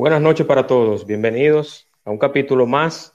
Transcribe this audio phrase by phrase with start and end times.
[0.00, 1.04] Buenas noches para todos.
[1.04, 3.12] Bienvenidos a un capítulo más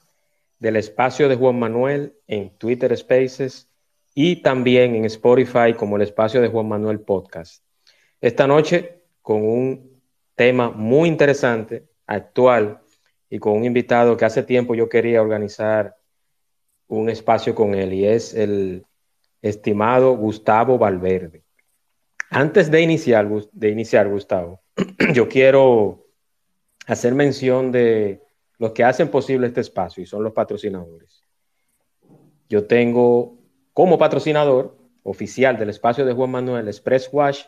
[0.59, 3.67] del espacio de Juan Manuel en Twitter Spaces
[4.13, 7.63] y también en Spotify como el espacio de Juan Manuel Podcast.
[8.21, 9.99] Esta noche con un
[10.35, 12.81] tema muy interesante, actual
[13.31, 15.95] y con un invitado que hace tiempo yo quería organizar
[16.88, 18.85] un espacio con él y es el
[19.41, 21.41] estimado Gustavo Valverde.
[22.29, 24.62] Antes de iniciar, de iniciar Gustavo,
[25.15, 26.04] yo quiero
[26.88, 28.22] hacer mención de
[28.58, 31.24] los que hacen posible este espacio y son los patrocinadores.
[32.48, 33.38] Yo tengo
[33.74, 37.44] como patrocinador oficial del espacio de Juan Manuel Express Wash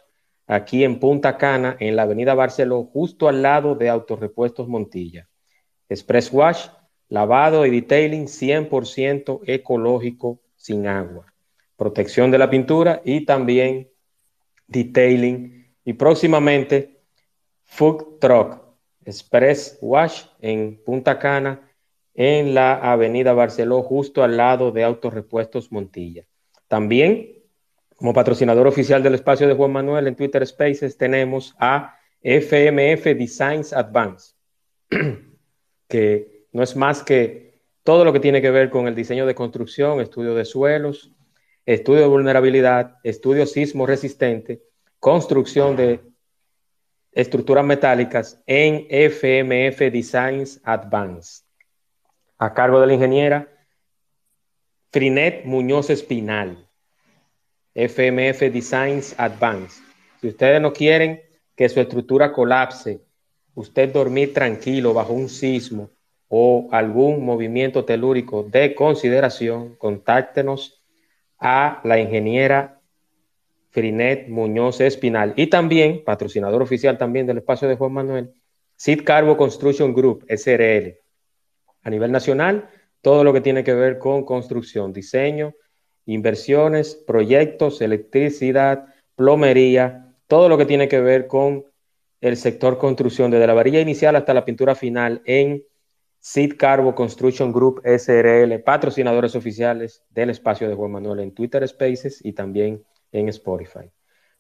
[0.48, 5.28] aquí en Punta Cana, en la avenida Barceló, justo al lado de Autorepuestos Montilla.
[5.90, 6.68] Express Wash,
[7.10, 11.34] lavado y detailing 100% ecológico sin agua.
[11.76, 13.90] Protección de la pintura y también
[14.68, 15.74] detailing.
[15.86, 17.02] Y próximamente,
[17.64, 18.67] Food Truck,
[19.08, 21.72] Express Wash en Punta Cana,
[22.13, 26.25] en la Avenida Barceló, justo al lado de Autorepuestos Montilla.
[26.67, 27.44] También,
[27.95, 33.72] como patrocinador oficial del espacio de Juan Manuel en Twitter Spaces, tenemos a FMF Designs
[33.72, 34.33] Advance,
[35.88, 39.35] que no es más que todo lo que tiene que ver con el diseño de
[39.35, 41.13] construcción, estudio de suelos,
[41.66, 44.63] estudio de vulnerabilidad, estudio sismo resistente,
[45.00, 46.02] construcción de
[47.18, 51.41] estructuras metálicas en FMF Designs Advance,
[52.38, 53.47] a cargo de la ingeniera
[54.91, 56.69] Frinet Muñoz Espinal.
[57.74, 59.81] FMF Designs Advance.
[60.22, 61.22] Si ustedes no quieren
[61.56, 63.02] que su estructura colapse,
[63.56, 65.90] usted dormir tranquilo bajo un sismo
[66.28, 70.84] o algún movimiento telúrico de consideración, contáctenos
[71.40, 72.77] a la ingeniera
[73.78, 78.34] Frinet Muñoz Espinal y también, patrocinador oficial también del espacio de Juan Manuel,
[78.76, 80.98] Sid Carbo Construction Group, SRL.
[81.84, 82.72] A nivel nacional,
[83.04, 85.54] todo lo que tiene que ver con construcción, diseño,
[86.08, 91.64] inversiones, proyectos, electricidad, plomería, todo lo que tiene que ver con
[92.20, 95.64] el sector construcción, desde la varilla inicial hasta la pintura final en
[96.20, 102.26] Sid Carbo Construction Group SRL, patrocinadores oficiales del espacio de Juan Manuel en Twitter Spaces
[102.26, 103.91] y también en Spotify.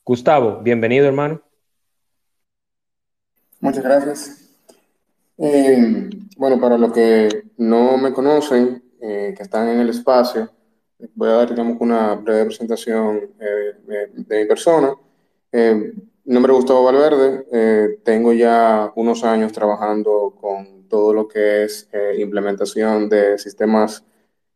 [0.03, 1.41] Gustavo, bienvenido hermano.
[3.59, 4.47] Muchas gracias.
[5.37, 10.49] Eh, bueno, para los que no me conocen, eh, que están en el espacio,
[11.13, 14.95] voy a dar, digamos, una breve presentación eh, de, mi persona.
[15.51, 21.89] mi nombre es Gustavo Valverde, tengo ya unos años trabajando con todo lo que es
[22.17, 24.03] implementación de sistemas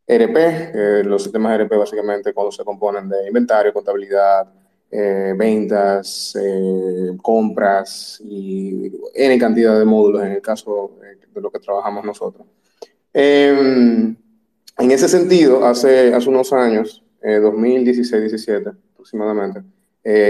[0.06, 4.48] ERP, los sistemas ERP básicamente cuando se componen de inventario, contabilidad,
[4.94, 10.98] eh, ventas, eh, compras y N cantidad de módulos en el caso
[11.34, 12.46] de lo que trabajamos nosotros.
[13.10, 14.14] Em,
[14.78, 19.62] en ese sentido, hace, hace unos años, 2016-17 eh, aproximadamente,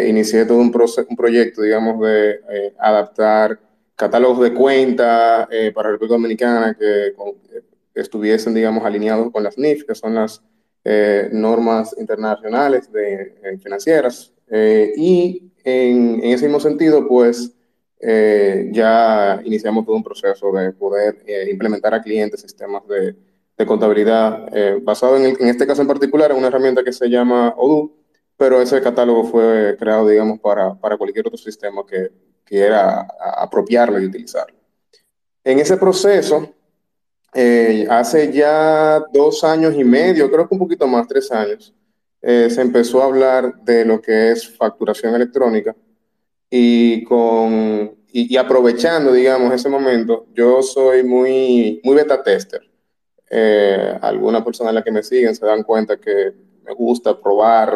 [0.08, 0.72] inicié todo un,
[1.08, 2.38] un, proyecto, digamos, de
[2.78, 3.58] adaptar
[3.96, 7.14] catálogos de cuenta para República Dominicana que
[7.94, 10.42] estuviesen, digamos, alineados con las NIF, que son las
[10.84, 14.32] eh, normas internacionales de, eh, financieras.
[14.50, 17.52] Eh, y en, ese mismo sentido, pues,
[18.72, 23.14] ya iniciamos todo un proceso de poder implementar a clientes sistemas de,
[23.56, 24.48] de contabilidad
[24.82, 27.92] basado en, en, este caso en particular en una herramienta que se llama Odoo,
[28.36, 32.10] pero ese catálogo fue creado, digamos, para, para cualquier otro sistema que
[32.42, 33.06] quiera
[33.36, 34.56] apropiarlo y utilizarlo.
[35.44, 36.52] En ese proceso,
[37.34, 41.72] eh, hace ya dos años y medio, creo que un poquito más, tres años,
[42.20, 45.74] eh, se empezó a hablar de lo que es facturación electrónica
[46.50, 52.60] y, con, y, aprovechando, digamos, ese momento, yo soy muy, muy beta tester.
[53.30, 56.34] Eh, algunas personas las que me siguen se dan cuenta que
[56.64, 57.74] me gusta probar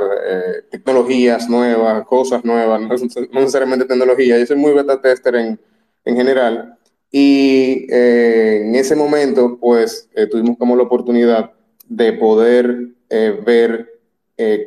[0.70, 2.80] tecnologías nuevas, cosas nuevas,
[3.32, 5.58] no, necesariamente tecnología, yo soy muy beta tester en,
[6.04, 6.76] en general.
[7.10, 11.52] Y eh, en ese momento, pues, eh, tuvimos como la oportunidad
[11.88, 13.92] de poder eh, ver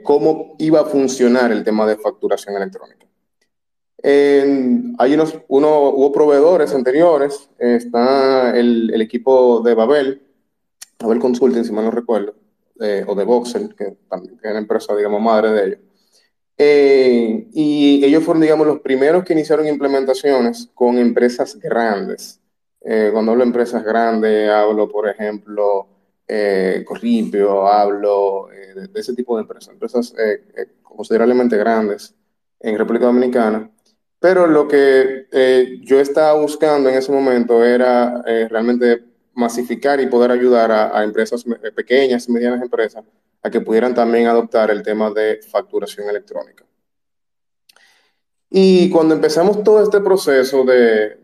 [0.04, 3.06] cómo iba a funcionar el tema de facturación electrónica.
[4.02, 10.24] hay unos, uno, hubo proveedores anteriores, está el, el, equipo de Babel,
[10.98, 12.34] Babel Consulting, si mal no recuerdo,
[13.06, 15.80] o de Voxel, que, también, es la empresa, digamos, madre de ellos.
[16.62, 22.42] Eh, y ellos fueron, digamos, los primeros que iniciaron implementaciones con empresas grandes.
[22.82, 25.88] Eh, cuando hablo de empresas grandes, hablo, por ejemplo,
[26.28, 30.14] eh, Corripio, hablo de, de, ese tipo de empresas, empresas
[30.84, 32.14] considerablemente grandes
[32.60, 33.72] en República Dominicana.
[34.20, 35.28] Pero lo que
[35.84, 41.46] yo estaba buscando en ese momento era realmente masificar y poder ayudar a, a empresas
[41.74, 43.06] pequeñas y medianas empresas
[43.42, 46.66] a que pudieran también adoptar el tema de facturación electrónica.
[48.50, 51.18] Y cuando empezamos todo este proceso de,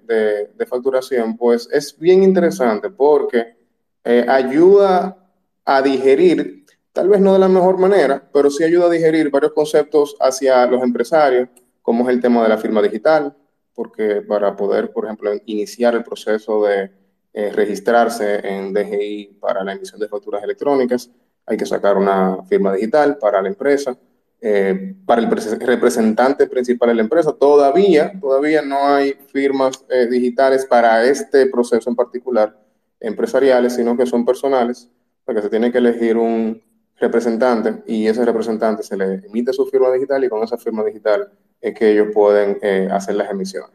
[0.67, 3.57] facturación, pues es bien interesante porque
[4.03, 5.17] eh, ayuda
[5.65, 9.53] a digerir, tal vez no de la mejor manera, pero sí ayuda a digerir varios
[9.53, 11.49] conceptos hacia los empresarios,
[11.81, 13.35] como es el tema de la firma digital,
[13.73, 16.91] porque para poder, por ejemplo, iniciar el proceso de
[17.33, 21.09] eh, registrarse en DGI para la emisión de facturas electrónicas,
[21.45, 23.97] hay que sacar una firma digital para la empresa.
[24.41, 30.65] Eh, para el representante principal de la empresa, todavía, todavía no hay firmas eh, digitales
[30.65, 32.55] para este proceso en particular,
[32.99, 34.89] empresariales, sino que son personales,
[35.23, 36.61] porque se tiene que elegir un
[36.97, 41.29] representante y ese representante se le emite su firma digital y con esa firma digital
[41.59, 43.71] es que ellos pueden eh, hacer las emisiones.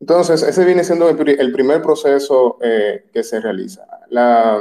[0.00, 3.84] Entonces, ese viene siendo el, primer proceso que se realiza.
[4.10, 4.60] La,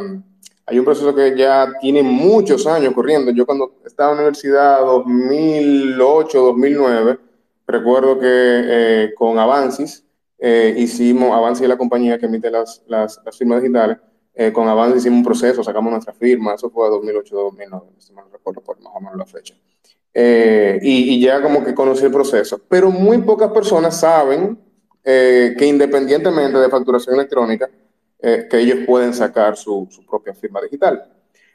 [0.70, 3.32] hay un proceso que ya tiene muchos años corriendo.
[3.32, 7.20] Yo cuando estaba en la universidad, 2008, 2009,
[7.66, 10.04] recuerdo que eh, con Avancis
[10.38, 13.98] eh, hicimos, Avancis es la compañía que emite las, las, firmas digitales,
[14.34, 18.60] eh, con Avancis hicimos un proceso, sacamos nuestra firma, eso fue 2008-2009, no me recuerdo
[18.60, 19.56] por más o menos la fecha.
[20.14, 22.60] Y, y, ya como que conocí el proceso.
[22.68, 24.58] Pero muy pocas personas saben
[25.04, 27.70] que independientemente de facturación electrónica,
[28.20, 31.06] eh, que ellos pueden sacar su, su, propia firma digital.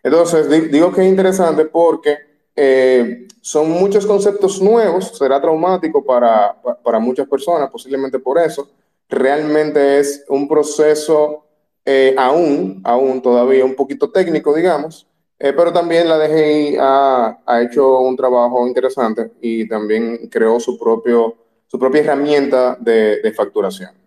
[0.01, 2.19] Entonces, digo que es interesante porque
[2.55, 8.71] eh, son muchos conceptos nuevos, será traumático para, para, muchas personas, posiblemente por eso.
[9.09, 11.45] Realmente es un proceso
[11.85, 17.99] eh, aún, aún todavía un poquito técnico, digamos, pero también la DGI ha, ha, hecho
[17.99, 21.35] un trabajo interesante y también creó su, propio,
[21.67, 24.02] su propia herramienta de, de facturación.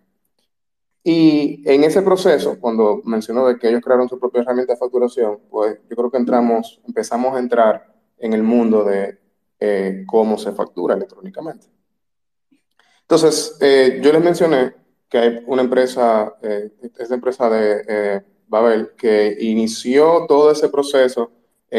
[1.08, 5.38] Y en ese proceso, cuando mencionó de que ellos crearon su propia herramienta de facturación,
[5.48, 9.16] pues yo creo que entramos, empezamos a entrar en el mundo de
[9.60, 11.68] eh, cómo se factura electrónicamente.
[13.02, 14.74] Entonces, eh, yo les mencioné
[15.08, 21.30] que hay una empresa, eh, esta empresa de eh, Babel, que inició todo ese proceso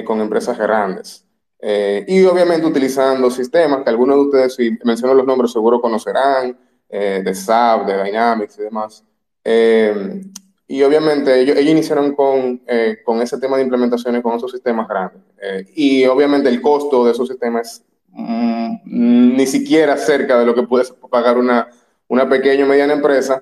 [0.05, 1.25] con empresas grandes.
[1.59, 6.57] y obviamente utilizando sistemas que algunos de ustedes, si menciono los nombres, seguro conocerán,
[6.89, 9.03] de SAP, de Dynamics y demás.
[9.49, 10.23] Eh,
[10.67, 14.89] y obviamente ellos, ellos iniciaron con, eh, con, ese tema de implementaciones con esos sistemas
[14.89, 15.21] grandes.
[15.41, 20.63] Eh, y obviamente el costo de esos sistemas mm, ni siquiera cerca de lo que
[20.63, 21.69] puede pagar una,
[22.09, 23.41] una pequeña o mediana empresa,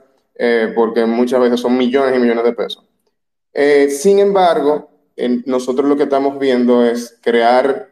[0.76, 2.84] porque muchas veces son millones y millones de pesos.
[3.90, 4.90] sin embargo,
[5.46, 7.90] nosotros lo que estamos viendo es crear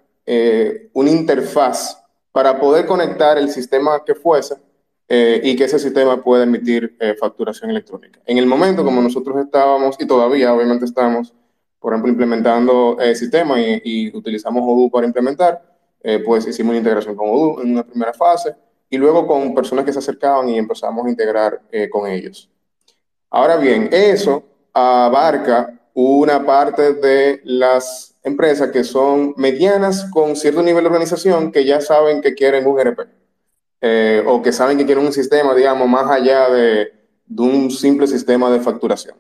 [0.92, 1.98] una interfaz
[2.34, 4.56] para poder conectar el sistema que fuese
[5.16, 8.20] eh, y que ese sistema pueda emitir eh, facturación electrónica.
[8.26, 11.36] En el momento como nosotros estábamos, y todavía obviamente estamos,
[11.80, 15.62] por ejemplo, implementando el sistema y, y, utilizamos Odoo para implementar,
[16.02, 18.56] eh, pues hicimos una integración con Odoo en una primera fase
[18.90, 22.50] y luego con personas que se acercaban y empezamos a integrar con ellos.
[23.30, 24.44] Ahora bien, eso
[24.74, 31.66] abarca una parte de las empresas que son medianas con cierto nivel de organización que
[31.66, 33.23] ya saben que quieren un RP
[33.86, 36.94] eh, o que saben que quieren un sistema, digamos, más allá de,
[37.26, 39.18] de un simple sistema de facturación.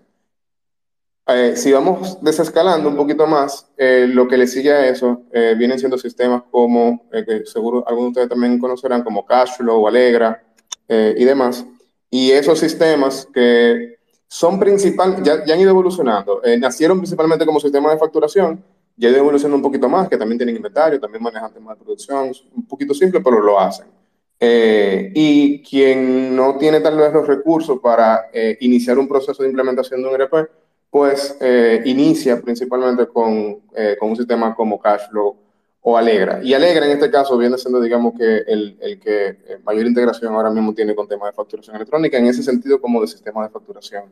[1.27, 5.53] Eh, si vamos desescalando un poquito más, eh, lo que le sigue a eso eh,
[5.58, 10.41] vienen siendo sistemas como, eh, que seguro algunos de ustedes también conocerán, como Cashflow, Alegra
[10.88, 11.65] y demás.
[12.10, 16.41] Y esos sistemas que son principal, ya, ya han ido evolucionando.
[16.60, 18.63] nacieron principalmente como sistema de facturación,
[18.96, 21.84] ya han ido evolucionando un poquito más, que también tienen inventario, también manejan temas de
[21.84, 24.02] producción, un poquito simple, pero lo hacen.
[24.45, 29.47] Eh, y quien no tiene tal vez los recursos para eh, iniciar un proceso de
[29.47, 30.50] implementación de un ERP,
[30.89, 33.62] pues eh, inicia principalmente con,
[33.97, 35.38] con, un sistema como Cashflow
[35.79, 36.43] o Alegra.
[36.43, 40.50] Y Alegra en este caso viene siendo, digamos, que el, el que mayor integración ahora
[40.50, 44.03] mismo tiene con temas de facturación electrónica, en ese sentido como de sistema de facturación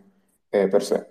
[0.49, 1.05] per se.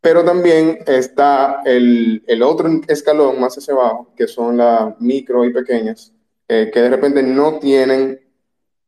[0.00, 5.52] Pero también está el, el otro escalón más hacia abajo, que son las micro y
[5.52, 6.12] pequeñas,
[6.50, 8.18] eh, que de repente no tienen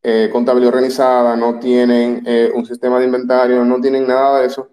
[0.02, 4.70] eh, contabilidad organizada, no tienen eh, un sistema de inventario, no tienen nada de eso.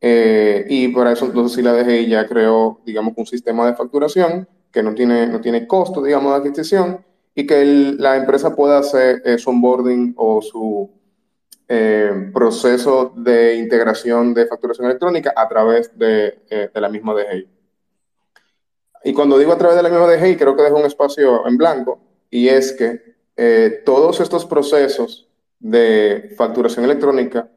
[0.00, 4.80] Y para eso entonces sí la DGI ya creó, digamos, un sistema de facturación que
[4.80, 7.04] no tiene, no tiene costo, digamos, de adquisición
[7.34, 7.64] y que
[7.98, 10.88] la empresa pueda hacer su onboarding o su
[12.32, 16.38] proceso de integración de facturación electrónica a través de,
[16.72, 17.48] de la misma DGI.
[19.02, 21.56] Y cuando digo a través de la misma DGI, creo que dejo un espacio en
[21.56, 27.48] blanco, y es que eh, todos estos procesos de facturación electrónica,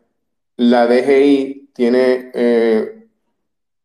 [0.57, 3.07] la DGI tiene eh,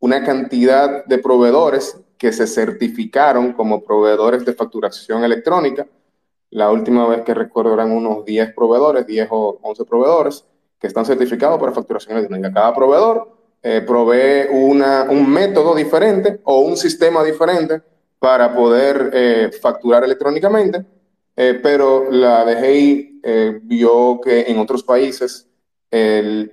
[0.00, 5.86] una cantidad de proveedores que se certificaron como proveedores de facturación electrónica.
[6.50, 10.44] La última vez que recuerdo eran unos 10 proveedores, 10 o 11 proveedores
[10.78, 12.52] que están certificados para facturación electrónica.
[12.52, 17.82] Cada proveedor eh, provee un método diferente o un sistema diferente
[18.18, 20.84] para poder eh, facturar electrónicamente,
[21.36, 23.12] eh, pero la DGI
[23.62, 25.48] vio que en otros países
[25.90, 26.52] el,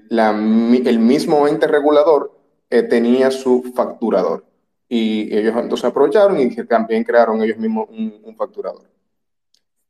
[0.99, 2.35] mismo ente regulador
[2.89, 4.43] tenía su facturador
[4.89, 8.89] y ellos entonces aprovecharon y también crearon ellos mismos un facturador.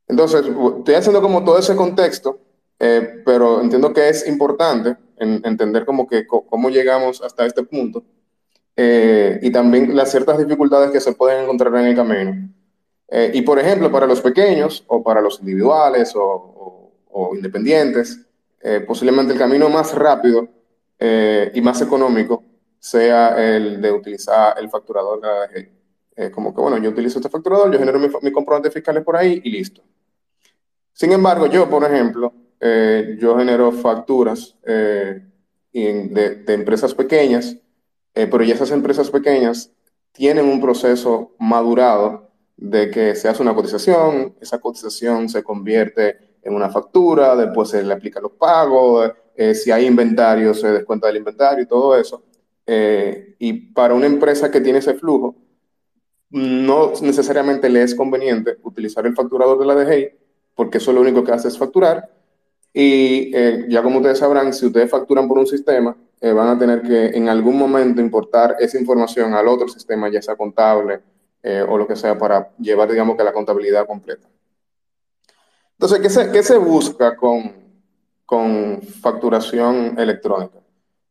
[0.06, 0.44] Entonces,
[0.78, 2.38] estoy haciendo como todo ese contexto
[2.78, 8.04] eh, pero entiendo que es importante entender como que cómo llegamos hasta este punto
[8.76, 12.50] eh, y también las ciertas dificultades que se pueden encontrar en el camino.
[13.08, 16.90] Eh, y por ejemplo, para los pequeños o para los individuales o,
[17.34, 18.20] independientes,
[18.86, 20.48] posiblemente el camino más rápido
[20.98, 22.42] y más económico
[22.78, 26.30] sea el de utilizar el facturador de la DGI.
[26.32, 29.40] como que, bueno, yo utilizo este facturador, yo genero mis mi comprobantes fiscales por ahí
[29.44, 29.82] y listo.
[30.92, 35.20] Sin embargo, yo, por ejemplo, eh, yo genero facturas eh,
[35.72, 37.56] de, empresas pequeñas,
[38.14, 39.70] eh, pero ya esas empresas pequeñas
[40.12, 46.54] tienen un proceso madurado de que se hace una cotización, esa cotización se convierte en
[46.54, 49.10] una factura, después se le aplica los pagos,
[49.54, 52.22] si hay inventario se descuenta del inventario y todo eso.
[52.66, 55.34] y para una empresa que tiene ese flujo,
[56.34, 60.08] no necesariamente le es conveniente utilizar el facturador de la DGI,
[60.54, 62.10] porque eso lo único que hace es facturar,
[62.72, 66.58] y eh, ya como ustedes sabrán, si ustedes facturan por un sistema, eh, van a
[66.58, 71.00] tener que en algún momento importar esa información al otro sistema, ya sea contable
[71.42, 74.26] eh, o lo que sea, para llevar, digamos, que la contabilidad completa.
[75.72, 77.52] Entonces, ¿qué se, qué se busca con,
[78.24, 80.60] con facturación electrónica?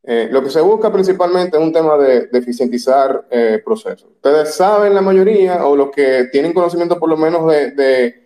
[0.05, 3.25] lo que se busca principalmente es un tema de, de eficientizar
[3.63, 4.09] procesos.
[4.15, 8.23] Ustedes saben la mayoría, o los que tienen conocimiento por lo menos de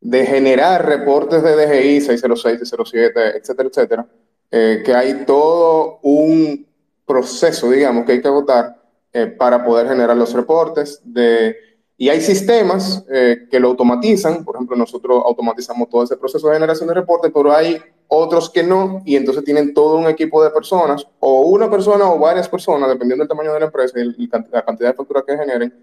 [0.00, 4.06] de generar reportes de DGI 606, 607, etcétera, etcétera,
[4.50, 6.66] eh, que hay todo un
[7.06, 8.80] proceso, digamos, que hay que agotar
[9.12, 11.00] eh, para poder generar los reportes.
[11.04, 11.56] De,
[11.98, 16.54] y hay sistemas eh, que lo automatizan, por ejemplo, nosotros automatizamos todo ese proceso de
[16.54, 20.50] generación de reportes, pero hay otros que no, y entonces tienen todo un equipo de
[20.50, 24.64] personas, o una persona o varias personas, dependiendo del tamaño de la empresa y, la
[24.64, 25.74] cantidad de facturas que generen,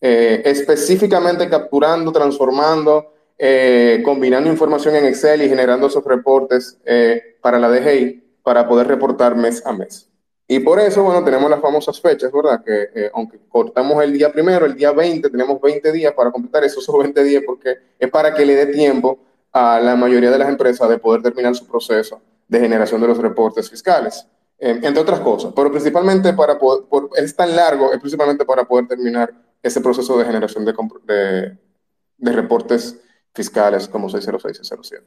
[0.00, 7.68] específicamente capturando, transformando, eh, combinando información en Excel y generando esos reportes eh, para la
[7.68, 10.08] DGI para poder reportar mes a mes.
[10.48, 12.62] Y por eso, bueno, tenemos las famosas fechas, ¿verdad?
[12.64, 16.64] Que eh, aunque cortamos el día primero, el día 20, tenemos 20 días para completar
[16.64, 19.18] esos 20 días porque es para que le dé tiempo
[19.52, 23.18] a la mayoría de las empresas de poder terminar su proceso de generación de los
[23.18, 24.26] reportes fiscales,
[24.58, 25.52] entre otras cosas.
[25.54, 26.84] Pero principalmente para poder,
[27.16, 30.74] es tan largo, es principalmente para poder terminar ese proceso de generación de,
[31.06, 31.58] de,
[32.18, 33.00] de reportes
[33.36, 35.04] fiscales como 606 y 607.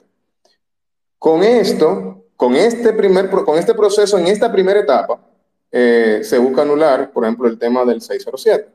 [1.18, 5.20] Con esto, con este, primer, con este proceso, en esta primera etapa,
[5.72, 8.70] eh, se busca anular, por ejemplo, el tema del 607.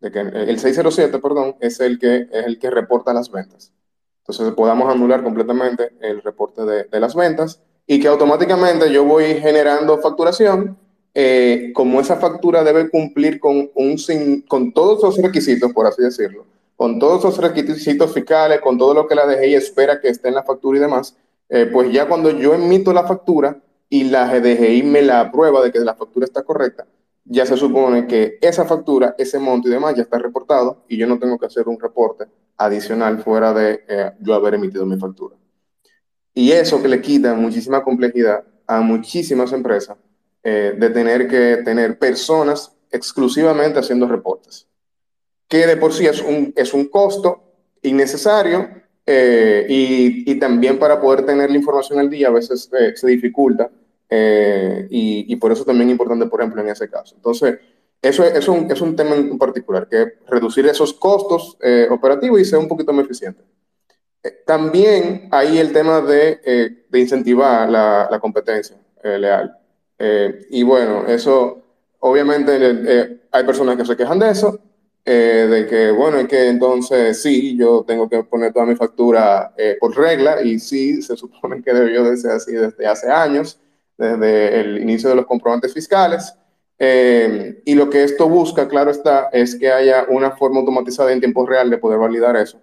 [0.00, 3.72] De que el 607, perdón, es el que, es el que reporta las ventas.
[4.20, 9.98] Entonces podamos anular completamente el reporte de, las ventas y que automáticamente yo voy generando
[9.98, 10.76] facturación.
[11.14, 16.44] Eh, como esa factura debe cumplir con, un, con todos los requisitos, por así decirlo,
[16.78, 20.36] con todos esos requisitos fiscales, con todo lo que la DGI espera que esté en
[20.36, 21.16] la factura y demás,
[21.48, 25.72] eh, pues ya cuando yo emito la factura y la DGI me la aprueba de
[25.72, 26.86] que la factura está correcta,
[27.24, 31.08] ya se supone que esa factura, ese monto y demás ya está reportado y yo
[31.08, 35.34] no tengo que hacer un reporte adicional fuera de eh, yo haber emitido mi factura.
[36.32, 39.96] Y eso que le quita muchísima complejidad a muchísimas empresas
[40.44, 44.67] eh, de tener que tener personas exclusivamente haciendo reportes
[45.48, 47.42] que de por sí es un, es un costo
[47.82, 48.68] innecesario
[49.06, 53.06] eh, y, y, también para poder tener la información al día a veces eh, se
[53.06, 53.70] dificulta
[54.10, 57.14] eh, y, y, por eso también es importante, por ejemplo, en ese caso.
[57.16, 57.58] Entonces,
[58.02, 61.56] eso es, es, un, es un tema en particular, que reducir esos costos
[61.90, 63.42] operativos y ser un poquito más eficiente.
[64.46, 69.56] también hay el tema de, incentivar la, competencia leal.
[70.50, 71.62] y bueno, eso
[72.00, 74.60] obviamente hay personas que se quejan de eso,
[75.12, 79.96] de que, bueno, es que entonces sí, yo tengo que poner toda mi factura por
[79.96, 83.60] regla y sí, se supone que debió de ser así desde hace años,
[83.96, 86.34] desde el inicio de los comprobantes fiscales.
[86.78, 91.20] Eh, y lo que esto busca, claro está, es que haya una forma automatizada en
[91.20, 92.60] tiempo real de poder validar eso.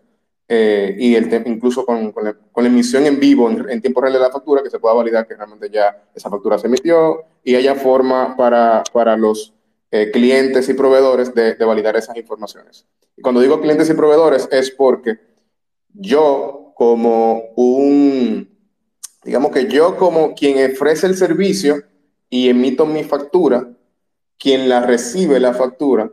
[0.47, 4.29] Eh, y el incluso con, con, la, emisión en vivo, en, tiempo real de la
[4.29, 8.37] factura, que se pueda validar que realmente ya esa factura se emitió y haya forma
[8.37, 9.53] para, para los
[9.97, 12.85] eh, clientes y proveedores de, de, validar esas informaciones.
[13.21, 15.17] Cuando digo clientes y proveedores es porque
[15.93, 18.49] yo como un,
[19.23, 21.81] digamos que yo como quien ofrece el servicio
[22.29, 23.69] y emito mi factura,
[24.37, 26.11] quien la recibe la factura,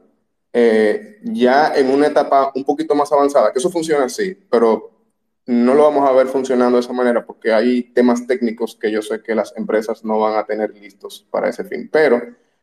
[0.52, 4.92] eh, ya en una etapa un poquito más avanzada, que eso funciona así, pero
[5.46, 9.02] no lo vamos a ver funcionando de esa manera porque hay temas técnicos que yo
[9.02, 11.88] sé que las empresas no van a tener listos para ese fin.
[11.92, 12.22] Pero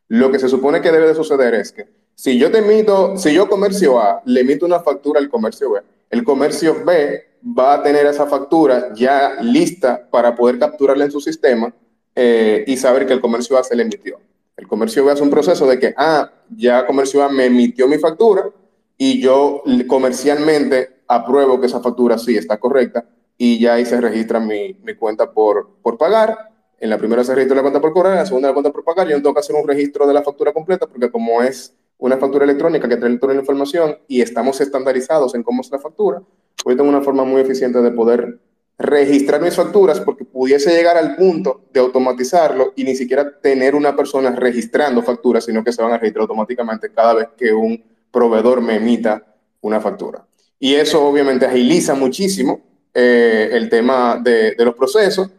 [0.10, 3.34] lo que se supone que debe de suceder es que si yo te emito, si
[3.34, 7.24] yo comercio A le emito una factura al comercio B, el comercio B
[7.58, 11.74] va a tener esa factura ya lista para poder capturarla en su sistema
[12.16, 14.20] eh, y saber que el comercio A se le emitió.
[14.58, 17.98] El comercio B hace un proceso de que, ah, ya comercio A me emitió mi
[17.98, 18.50] factura
[18.98, 23.06] y yo comercialmente apruebo que esa factura sí está correcta
[23.38, 26.49] y ya ahí se registra mi, mi cuenta por, por pagar.
[26.80, 28.84] En la primera se registra la cuenta por cobrar, en la segunda la cuenta por
[28.84, 29.08] pagar.
[29.08, 32.46] Yo tengo que hacer un registro de la factura completa porque como es una factura
[32.46, 36.22] electrónica que trae toda la información y estamos estandarizados en cómo es la factura,
[36.64, 38.40] pues tengo una forma muy eficiente de poder
[38.78, 43.94] registrar mis facturas porque pudiese llegar al punto de automatizarlo y ni siquiera tener una
[43.94, 48.62] persona registrando facturas, sino que se van a registrar automáticamente cada vez que un proveedor
[48.62, 49.22] me emita
[49.60, 50.26] una factura.
[50.58, 52.62] Y eso obviamente agiliza muchísimo
[52.94, 55.30] eh, el tema de, los procesos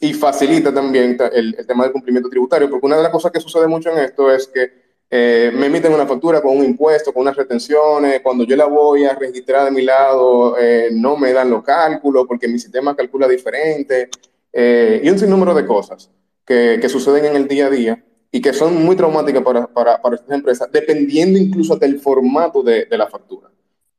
[0.00, 3.40] y facilita también el, el, tema del cumplimiento tributario, porque una de las cosas que
[3.40, 7.22] sucede mucho en esto es que eh, me emiten una factura con un impuesto, con
[7.22, 11.50] unas retenciones, cuando yo la voy a registrar de mi lado, eh, no me dan
[11.50, 14.10] los cálculos porque mi sistema calcula diferente,
[14.52, 16.10] eh, y un sinnúmero de cosas
[16.44, 20.00] que, que, suceden en el día a día y que son muy traumáticas para, para,
[20.00, 23.50] para estas empresas, dependiendo incluso del formato de, de la factura.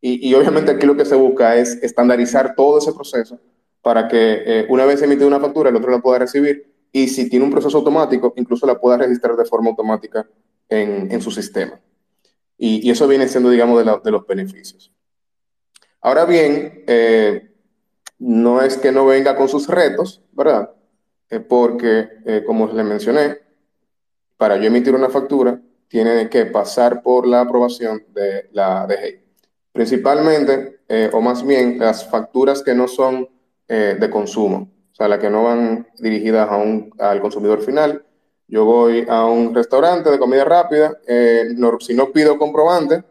[0.01, 3.39] Y, y, obviamente aquí lo que se busca es estandarizar todo ese proceso
[3.81, 7.45] para que una vez emitida una factura, el otro la pueda recibir y si tiene
[7.45, 10.27] un proceso automático, incluso la pueda registrar de forma automática
[10.67, 11.79] en, su sistema.
[12.57, 14.91] Y, eso viene siendo, digamos, de, los beneficios.
[16.01, 17.51] Ahora bien, eh,
[18.19, 20.71] no es que no venga con sus retos, ¿verdad?
[21.29, 23.37] Eh, porque, eh, como les mencioné,
[24.37, 29.19] para yo emitir una factura, tiene que pasar por la aprobación de la DGI.
[29.71, 30.79] Principalmente,
[31.13, 33.27] o más bien, las facturas que no son
[33.69, 38.03] de consumo, o sea, las que no van dirigidas a un, al consumidor final,
[38.49, 43.03] yo voy a un restaurante de comida rápida, eh, si no pido comprobante,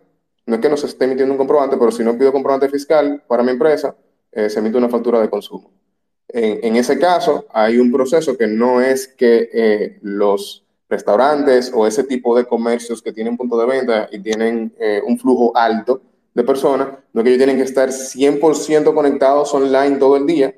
[0.47, 3.23] no es que no se esté emitiendo un comprobante, pero si no pido comprobante fiscal
[3.29, 3.95] para mi empresa,
[4.33, 5.71] eh, se emite una factura de consumo.
[6.31, 12.05] En, ese caso, hay un proceso que no es que eh, los restaurantes o ese
[12.05, 14.75] tipo de comercios que tienen punto de venta y tienen
[15.07, 16.03] un flujo alto
[16.39, 20.55] de personas, no que ellos tienen que estar 100% conectados online todo el día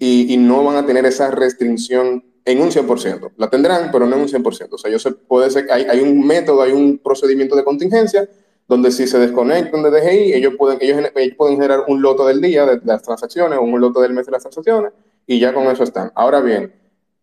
[0.00, 3.30] y, y no van a tener esa restricción en un 100%.
[3.36, 4.68] La tendrán, pero no en un 100%.
[4.72, 8.28] O sea, yo se, puede ser, hay, hay un método, hay un procedimiento de contingencia
[8.66, 12.66] donde si se desconectan de DGI, ellos pueden, ellos, pueden generar un loto del día
[12.66, 14.90] de, las transacciones o un loto del mes de las transacciones
[15.28, 16.10] y ya con eso están.
[16.16, 16.72] Ahora bien,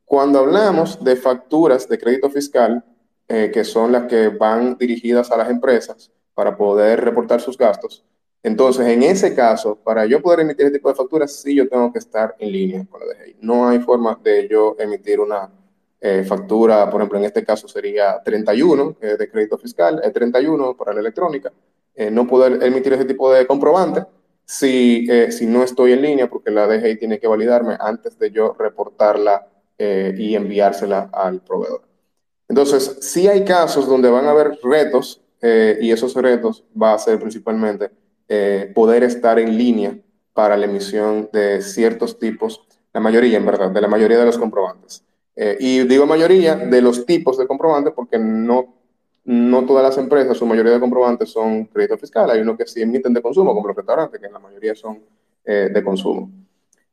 [0.05, 2.85] cuando hablamos de facturas de crédito fiscal,
[3.27, 8.05] eh, que son las que van dirigidas a las empresas para poder reportar sus gastos,
[8.43, 11.93] entonces, en ese caso, para yo poder emitir ese tipo de facturas, sí yo tengo
[11.93, 13.35] que estar en línea con la DGI.
[13.41, 15.49] No hay forma de yo emitir una
[15.99, 20.75] eh, factura, por ejemplo, en este caso sería 31 eh, de crédito fiscal, el 31
[20.75, 21.51] para la electrónica.
[21.93, 24.05] Eh, no poder emitir ese tipo de comprobante
[24.43, 28.55] si, si no estoy en línea, porque la DGI tiene que validarme antes de yo
[28.57, 31.81] reportarla y enviársela al proveedor.
[32.47, 37.19] Entonces, sí hay casos donde van a haber retos y esos retos va a ser
[37.19, 37.89] principalmente
[38.33, 39.93] eh, poder estar en línea
[40.31, 42.61] para la emisión de ciertos tipos,
[42.93, 45.03] la mayoría en verdad, de la mayoría de los comprobantes.
[45.35, 48.73] Eh, y digo mayoría de los tipos de comprobantes porque no,
[49.25, 52.81] no todas las empresas, su mayoría de comprobantes son crédito fiscal, hay unos que sí
[52.81, 54.99] emiten de consumo, como los restaurantes, que la mayoría son
[55.43, 56.31] eh, de consumo.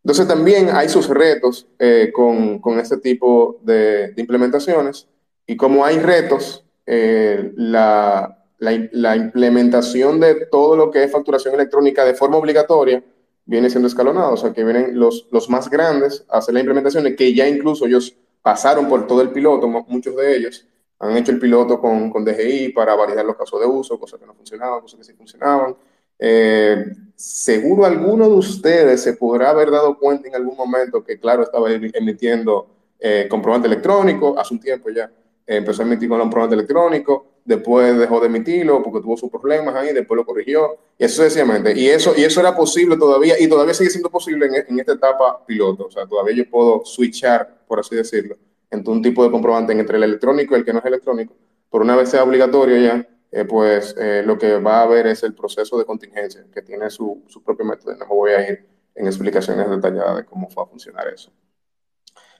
[0.02, 1.68] Entonces también hay sus retos
[2.12, 5.06] con, con, este tipo de, de, implementaciones
[5.46, 12.14] y como hay retos, la, la, implementación de todo lo que es facturación electrónica de
[12.14, 13.02] forma obligatoria
[13.44, 17.34] viene siendo escalonado, o sea, que vienen los, más grandes a hacer la implementación, que
[17.34, 20.66] ya incluso ellos pasaron por todo el piloto, muchos de ellos
[21.00, 24.26] han hecho el piloto con, con DGI para validar los casos de uso, cosas que
[24.26, 25.76] no funcionaban, cosas que sí funcionaban.
[26.18, 31.44] Eh, seguro alguno de ustedes se podrá haber dado cuenta en algún momento que, claro,
[31.44, 32.68] estaba emitiendo
[32.98, 35.10] eh, comprobante electrónico, hace un tiempo ya,
[35.46, 40.16] empezó a emitir comprobante electrónico, después dejó de emitirlo porque tuvo sus problemas ahí, después
[40.16, 41.72] lo corrigió, y eso sencillamente.
[41.74, 44.92] Y eso, y eso era posible todavía, y todavía sigue siendo posible en, en esta
[44.92, 45.86] etapa piloto.
[45.86, 48.36] O sea, todavía yo puedo switchar, por así decirlo,
[48.70, 51.34] entre un tipo de comprobante entre el electrónico y el que no es electrónico.
[51.70, 55.22] Por una vez sea obligatorio ya, eh, pues eh, lo que va a haber es
[55.22, 57.94] el proceso de contingencia, que tiene su, su propio método.
[57.94, 61.32] No me voy a ir en explicaciones detalladas de cómo va a funcionar eso.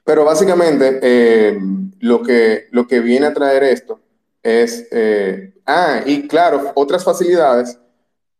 [0.05, 1.59] Pero básicamente eh,
[2.01, 4.01] lo, que, lo que viene a traer esto
[4.43, 7.79] es, eh, ah, y claro, otras facilidades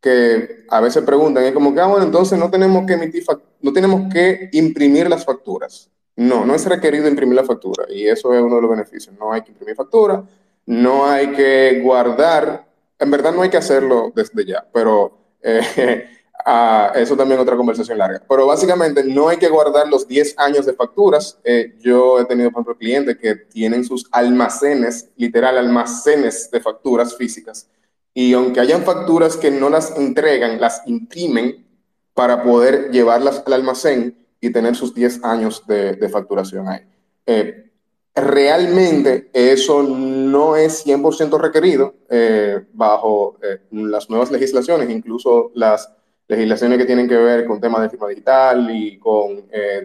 [0.01, 3.25] que a veces preguntan, es como que, ah, bueno, entonces no tenemos que emitir,
[3.61, 5.91] no tenemos que imprimir las facturas.
[6.17, 9.15] No, no es requerido imprimir la factura y eso es uno de los beneficios.
[9.19, 10.25] No hay que imprimir factura,
[10.67, 12.67] no hay que guardar,
[12.99, 17.57] en verdad no hay que hacerlo desde ya, pero eh, Ah, eso también es otra
[17.57, 18.23] conversación larga.
[18.29, 21.39] Pero básicamente no hay que guardar los 10 años de facturas.
[21.45, 27.17] Eh, yo he tenido, por ejemplo, clientes que tienen sus almacenes, literal almacenes de facturas
[27.17, 27.69] físicas.
[28.15, 31.67] Y aunque hayan facturas que no las entregan, las imprimen
[32.15, 36.81] para poder llevarlas al almacén y tener sus 10 años de, facturación ahí.
[37.27, 37.71] Eh,
[38.15, 43.37] realmente eso no es 100% requerido eh, bajo
[43.71, 45.98] las nuevas legislaciones, incluso las
[46.29, 49.83] legislaciones que tienen que ver con temas de firma digital y con eh,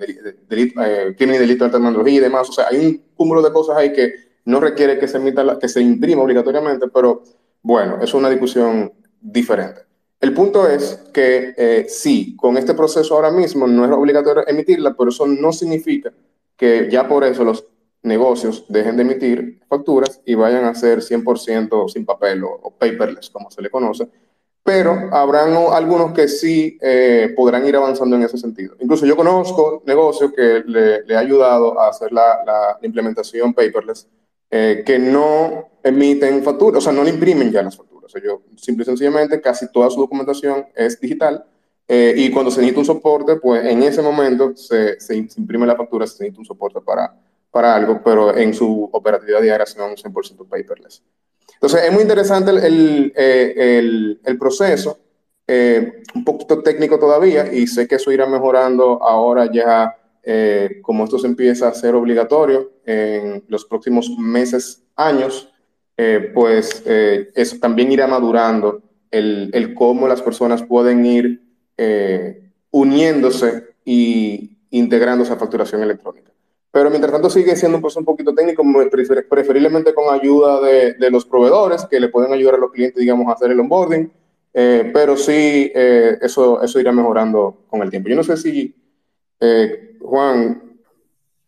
[0.47, 2.49] delito, eh, crimen y delito de alta tecnología y demás.
[2.49, 4.13] O sea, hay un cúmulo de cosas ahí que
[4.45, 7.23] no requiere que se, emita que se imprima obligatoriamente, pero
[7.61, 9.81] bueno, es una discusión diferente.
[10.19, 14.93] El punto es que eh, sí, con este proceso ahora mismo no es obligatorio emitirla,
[14.97, 16.11] pero eso no significa
[16.57, 17.65] que ya por eso los
[18.03, 23.49] negocios dejen de emitir facturas y vayan a ser 100% sin papel o paperless, como
[23.49, 24.09] se le conoce,
[24.63, 28.75] pero habrán algunos que sí eh, podrán ir avanzando en ese sentido.
[28.79, 34.07] Incluso yo conozco negocios que le, le ha ayudado a hacer la, la implementación paperless,
[34.49, 38.05] eh, que no emiten facturas, o sea, no le imprimen ya las facturas.
[38.05, 41.45] O sea, yo, simple y sencillamente, casi toda su documentación es digital
[41.87, 45.75] eh, y cuando se necesita un soporte, pues en ese momento se, se, imprime la
[45.75, 47.13] factura, se necesita un soporte para,
[47.53, 51.03] para algo, pero en su operatividad diaria son 100% paperless.
[51.53, 54.97] Entonces, es muy interesante el, el, el, proceso,
[55.45, 61.03] eh, un poquito técnico todavía, y sé que eso irá mejorando ahora ya, eh, como
[61.03, 65.53] esto se empieza a ser obligatorio en los próximos meses, años,
[65.95, 71.43] eh, pues eso también irá madurando el, el, cómo las personas pueden ir
[72.71, 76.32] uniéndose y integrándose a facturación electrónica.
[76.73, 78.63] Pero mientras tanto sigue siendo un proceso un poquito técnico,
[79.29, 83.27] preferiblemente con ayuda de, de, los proveedores que le pueden ayudar a los clientes, digamos,
[83.27, 84.11] a hacer el onboarding.
[84.55, 88.09] Eh, pero sí, eh, eso, eso irá mejorando con el tiempo.
[88.09, 88.75] Yo no sé si,
[89.39, 90.79] eh, Juan,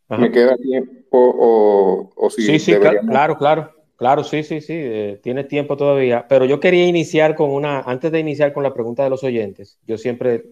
[0.09, 2.43] me queda tiempo o, o si.
[2.43, 3.71] Sí, sí, claro, claro.
[3.97, 6.27] Claro, sí, sí, sí, tiene tiempo todavía.
[6.27, 9.79] Pero yo quería iniciar con una, antes de iniciar con la pregunta de los oyentes,
[9.87, 10.43] yo siempre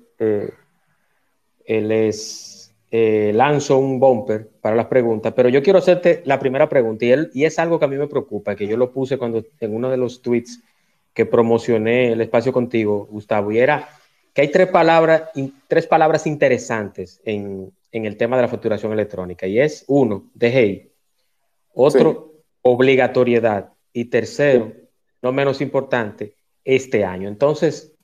[1.68, 2.53] les
[2.96, 7.10] eh, lanzo un bumper para las preguntas, pero yo quiero hacerte la primera pregunta y,
[7.10, 9.76] él, y es algo que a mí me preocupa, que yo lo puse cuando en
[9.76, 10.62] uno de los tweets
[11.12, 13.90] que promocioné el espacio contigo, Gustavo, y era
[14.32, 15.24] que hay tres palabras,
[15.68, 20.92] tres palabras interesantes en, en el tema de la facturación electrónica, y es uno, DGI,
[21.74, 24.72] otro, obligatoriedad, y tercero,
[25.24, 27.28] no menos importante, este año.
[27.28, 27.96] Entonces,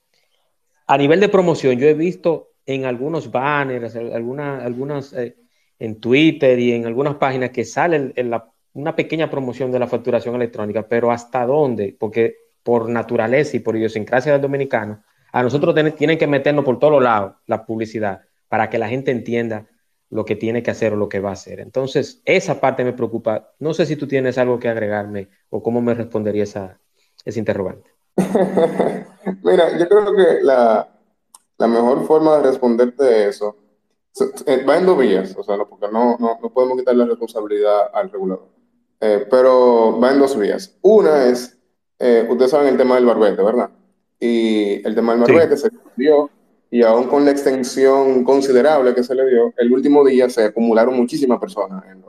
[0.88, 5.36] a nivel de promoción, yo he visto en algunos banners, algunas, algunas eh,
[5.78, 9.86] en Twitter y en algunas páginas que sale en la, una pequeña promoción de la
[9.86, 11.96] facturación electrónica, pero ¿hasta dónde?
[11.98, 15.02] Porque por naturaleza y por idiosincrasia del dominicano,
[15.32, 19.66] a nosotros tienen que meternos por todos lados la publicidad para que la gente entienda
[20.10, 21.60] lo que tiene que hacer o lo que va a hacer.
[21.60, 23.52] Entonces, esa parte me preocupa.
[23.60, 26.80] No sé si tú tienes algo que agregarme o cómo me respondería esa,
[27.24, 27.90] ese interrogante.
[29.44, 30.88] Mira, yo creo que la,
[31.60, 33.54] la mejor forma de responderte eso
[34.46, 37.90] eh, va en dos vías, o sea, porque no, no, no podemos quitar la responsabilidad
[37.92, 38.48] al regulador,
[38.98, 40.76] eh, pero va en dos vías.
[40.80, 41.58] Una es,
[41.98, 43.70] eh, ustedes saben el tema del barbete, ¿verdad?
[44.18, 46.30] Y el tema del barbete se dio
[46.70, 50.96] y aún con la extensión considerable que se le dio, el último día se acumularon
[50.96, 52.02] muchísimas personas en,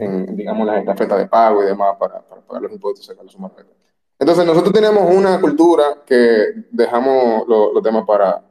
[0.00, 3.26] en, digamos, las estafetas de pago y demás para, para pagar los impuestos y sacar
[3.28, 3.38] su
[4.18, 8.42] entonces, nosotros tenemos una cultura que dejamos los temas para,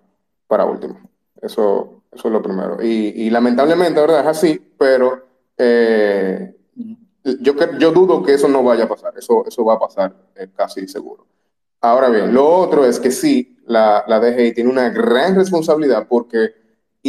[0.47, 0.99] para último.
[1.41, 2.77] Eso, eso es lo primero.
[2.81, 4.21] Y, lamentablemente, ¿verdad?
[4.21, 5.25] Es así, pero
[5.57, 6.55] eh,
[7.41, 9.13] yo, yo dudo que eso no vaya a pasar.
[9.17, 11.25] Eso, eso va a pasar eh, casi seguro.
[11.81, 16.55] Ahora bien, lo otro es que sí, la, la DGI tiene una gran responsabilidad porque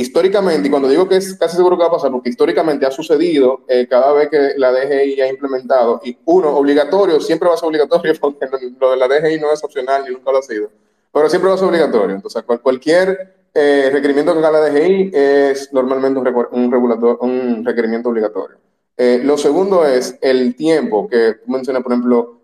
[0.00, 2.90] históricamente, y cuando digo que es casi seguro que va a pasar, porque históricamente ha
[2.90, 7.58] sucedido eh, cada vez que la DGI ha implementado, y uno, obligatorio, siempre va a
[7.58, 8.46] ser obligatorio, porque
[8.78, 10.70] lo de la DGI no es opcional ni nunca lo ha sido,
[11.12, 12.14] pero siempre va a ser obligatorio.
[12.14, 18.58] Entonces, cualquier eh, requerimiento que haga la DGI es normalmente un, regulador, un requerimiento obligatorio.
[18.96, 22.40] Eh, lo segundo es el tiempo que tú mencionas, por ejemplo,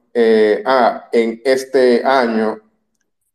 [0.64, 2.60] ah, en este año,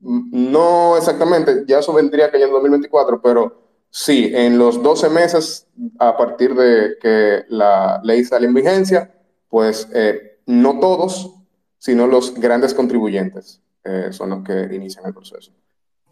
[0.02, 6.16] no exactamente, ya eso vendría ya en 2024, pero Sí, en los 12 meses a
[6.16, 9.12] partir de que la ley sale en vigencia,
[9.50, 11.34] pues eh, no todos,
[11.80, 15.52] sino los grandes contribuyentes eh, son los que inician el proceso.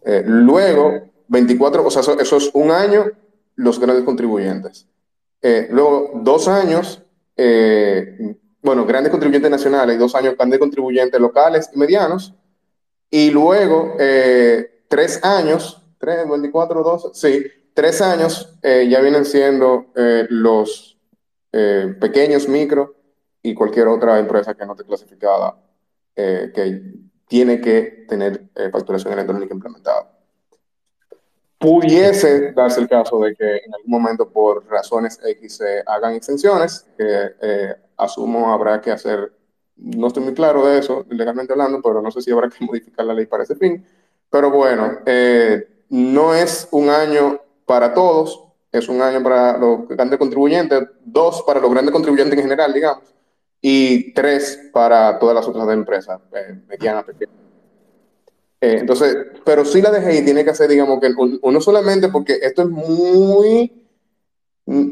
[0.03, 0.91] Eh, luego,
[1.27, 3.05] 24, o sea, eso, es un año,
[3.55, 4.87] los grandes contribuyentes.
[5.69, 7.03] luego, dos años,
[8.61, 12.33] bueno, grandes contribuyentes nacionales dos años grandes contribuyentes locales y medianos.
[13.09, 13.95] Y luego,
[14.87, 17.45] tres años, tres, 24, 12, sí,
[17.77, 20.97] tres años eh, ya vienen siendo eh, los
[21.51, 22.95] eh, pequeños, micro
[23.43, 25.55] y cualquier otra empresa que no esté clasificada
[26.15, 26.81] que
[27.27, 30.11] tiene que tener facturación electrónica implementada.
[31.59, 36.87] Pudiese darse el caso de que en algún momento por razones X se hagan exenciones,
[36.97, 39.31] que asumo habrá que hacer,
[39.75, 43.05] no estoy muy claro de eso, legalmente hablando, pero no sé si habrá que modificar
[43.05, 43.85] la ley para ese fin.
[44.31, 45.01] Pero bueno,
[45.89, 51.60] no es un año para todos, es un año para los grandes contribuyentes, dos para
[51.60, 53.03] los grandes contribuyentes en general, digamos,
[53.62, 57.36] y tres para todas las otras empresas, eh, medianas, pequeñas.
[58.62, 62.62] Eh, entonces, pero sí la DGI tiene que hacer, digamos, que uno solamente porque esto
[62.62, 63.86] es muy,
[64.65, 64.91] mm,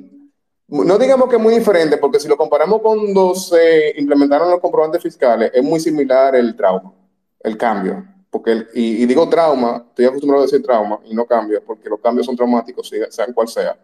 [0.68, 5.02] no digamos que es muy diferente, porque si lo comparamos cuando se implementaron los comprobantes
[5.02, 6.94] fiscales, es muy similar el trauma,
[7.40, 11.88] el cambio porque y, digo trauma, estoy acostumbrado a decir trauma y no cambio, porque
[11.88, 13.80] los cambios son traumáticos, sean cual sea.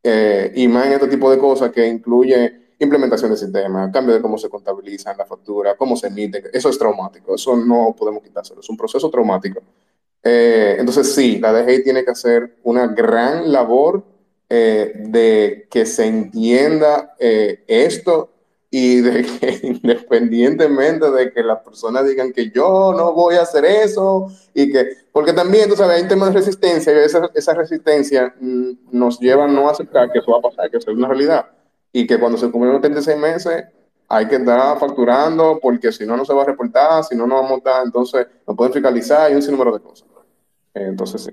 [0.00, 4.22] Eh, y más en este tipo de cosas que incluye implementación de sistema, cambio de
[4.22, 8.60] cómo se contabilizan la factura, cómo se emite, eso es traumático, eso no podemos quitárselo,
[8.60, 9.60] es un proceso traumático.
[10.22, 14.04] Eh, entonces sí, la DGI tiene que hacer una gran labor
[14.48, 18.35] eh, de que se entienda esto
[18.78, 24.30] y que independientemente de que las personas digan que yo no voy a hacer eso
[24.52, 28.34] y que, porque también, tú sabes, hay un tema de resistencia y esa, esa resistencia
[28.38, 31.08] mm, nos lleva a no aceptar que eso va a pasar, que eso es una
[31.08, 31.46] realidad
[31.90, 33.64] y que cuando se cumplen los 36 meses
[34.08, 37.36] hay que estar facturando porque si no, no se va a reportar, si no, no
[37.36, 40.06] vamos a estar, entonces no pueden fiscalizar y un sinnúmero de cosas.
[40.74, 41.30] Entonces, sí.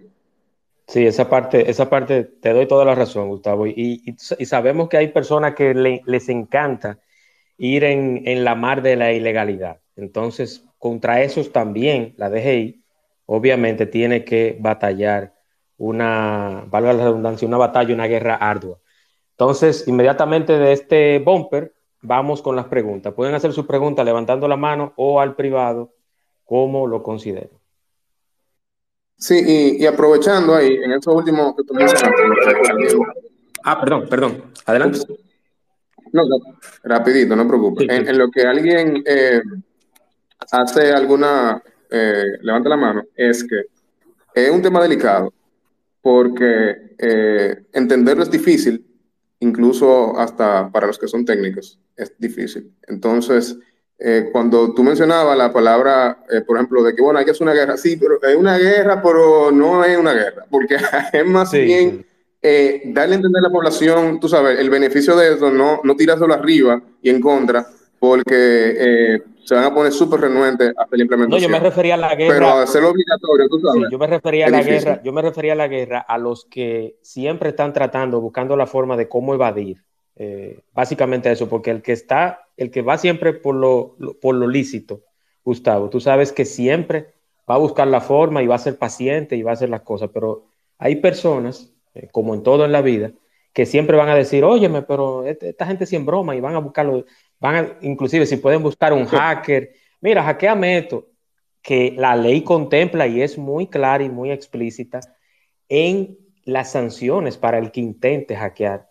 [0.88, 3.68] Sí, esa parte, esa parte te doy toda la razón, Gustavo.
[3.68, 7.00] Y, y, sabemos que hay personas que les encanta
[7.58, 9.80] ir en, la mar de la ilegalidad.
[9.96, 12.84] Entonces, contra esos también la DGI
[13.26, 15.34] obviamente tiene que batallar
[15.78, 18.80] una, valga la redundancia, una batalla, una guerra ardua.
[19.32, 23.14] Entonces, inmediatamente de este bumper, vamos con las preguntas.
[23.14, 25.94] Pueden hacer sus preguntas levantando la mano o al privado,
[26.46, 27.50] como lo consideren.
[29.18, 32.24] Sí, y, aprovechando ahí, en estos últimos que tú mencionaste.
[33.64, 34.44] Ah, perdón, perdón.
[34.66, 35.00] Adelante.
[36.14, 36.22] No,
[36.84, 37.88] rapidito, no preocupes.
[37.90, 39.42] En, lo que alguien eh,
[40.52, 43.64] hace alguna, eh, levanta la mano, es que
[44.36, 45.34] es un tema delicado
[46.02, 48.86] porque eh, entenderlo es difícil,
[49.40, 52.72] incluso hasta para los que son técnicos, es difícil.
[52.88, 53.58] Entonces,
[54.34, 57.78] cuando tú mencionabas la palabra, por ejemplo, de que, bueno, hay que hacer una guerra,
[57.78, 60.76] sí, pero es una guerra, pero no es una guerra, porque
[61.14, 62.06] es más bien
[62.46, 65.96] eh, darle a entender a la población, tú sabes, el beneficio de eso, no, no
[65.96, 67.66] tirárselo arriba y en contra,
[67.98, 71.42] porque eh, se van a poner súper renuentes hasta la implementación.
[71.42, 72.34] No, yo me refería a la guerra.
[72.34, 73.90] Pero hacerlo obligatorio, tú sabes.
[73.90, 76.98] yo me refería a la guerra, yo me refería a la guerra a los que
[77.02, 79.82] siempre están tratando, buscando la forma de cómo evadir.
[80.18, 84.48] Eh, básicamente eso, porque el que está, el que va siempre por lo, por lo
[84.48, 85.02] lícito,
[85.46, 87.14] Gustavo, tú sabes que siempre
[87.50, 89.82] va a buscar la forma y va a ser paciente y va a hacer las
[89.82, 90.46] cosas, pero
[90.78, 93.12] hay personas eh, como en todo en la vida,
[93.54, 96.60] que siempre van a decir, óyeme, pero este, esta gente sin broma y van a
[96.60, 97.06] buscarlo,
[97.40, 101.08] van a, inclusive si pueden buscar un hacker, mira, hackeame esto,
[101.62, 105.00] que la ley contempla y es muy clara y muy explícita
[105.70, 108.90] en las sanciones para el que intente hackear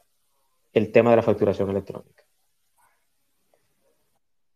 [0.72, 2.24] el tema de la facturación electrónica.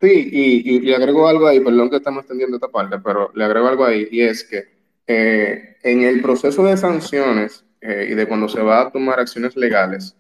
[0.01, 3.67] Sí, y, y, agrego algo ahí, perdón que estamos extendiendo esta parte, pero le agrego
[3.67, 4.65] algo ahí, y es que
[5.07, 10.17] eh, en el proceso de sanciones y de cuando se va a tomar acciones legales,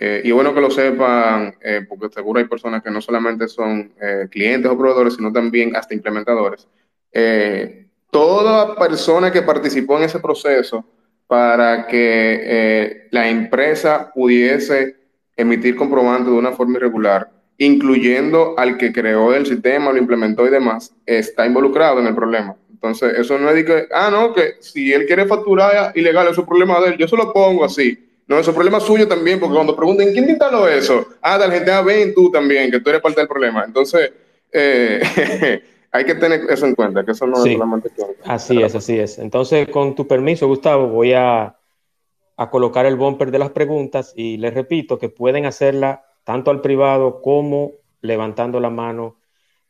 [0.00, 1.54] y bueno que lo sepan,
[1.88, 3.92] porque seguro hay personas que no solamente son
[4.30, 6.68] clientes o proveedores, sino también hasta implementadores.
[8.10, 10.84] toda persona que participó en ese proceso
[11.26, 14.96] para que la empresa pudiese
[15.36, 20.50] emitir comprobantes de una forma irregular, incluyendo al que creó el sistema, lo implementó y
[20.50, 22.56] demás, está involucrado en el problema.
[22.80, 26.38] Entonces, eso no es de que, ah, no, que si él quiere facturar ilegal, es
[26.38, 28.08] un problema de él, yo se lo pongo así.
[28.28, 31.04] No, eso es problema suyo también, porque cuando pregunten, ¿quién instaló eso?
[31.20, 33.64] Ah, la gente, ah, ven tú también, que tú eres parte del problema.
[33.64, 34.12] Entonces,
[34.52, 35.60] eh,
[35.90, 37.90] hay que tener eso en cuenta, que eso no es solamente...
[38.24, 39.18] Así es, así es.
[39.18, 41.56] Entonces, con tu permiso, Gustavo, voy a,
[42.36, 46.60] a colocar el bumper de las preguntas y les repito que pueden hacerla tanto al
[46.60, 49.16] privado como levantando la mano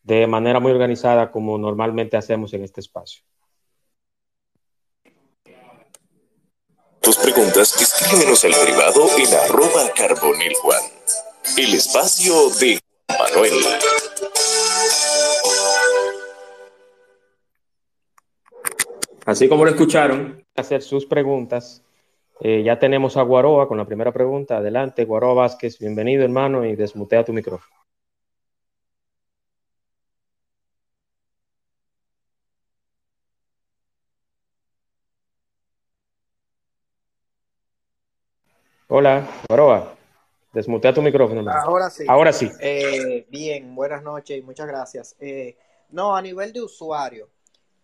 [0.08, 3.22] de manera muy organizada como normalmente hacemos en este espacio.
[7.02, 10.80] Tus preguntas, escríbenos al privado en arroba carbonil Juan.
[11.58, 12.80] El espacio de
[13.18, 13.52] Manuel.
[19.26, 21.82] Así como lo escucharon, hacer sus preguntas
[22.40, 24.56] eh, ya tenemos a Guaroa con la primera pregunta.
[24.56, 27.78] Adelante, Guaroa Vázquez, bienvenido hermano y desmutea tu micrófono.
[38.88, 39.94] Hola, Guaroa,
[40.52, 41.48] desmutea tu micrófono.
[41.50, 42.04] Ahora sí.
[42.08, 42.50] Ahora sí.
[42.58, 45.14] Eh, bien, buenas noches y muchas gracias.
[45.20, 45.56] Eh,
[45.90, 47.28] no, a nivel de usuario,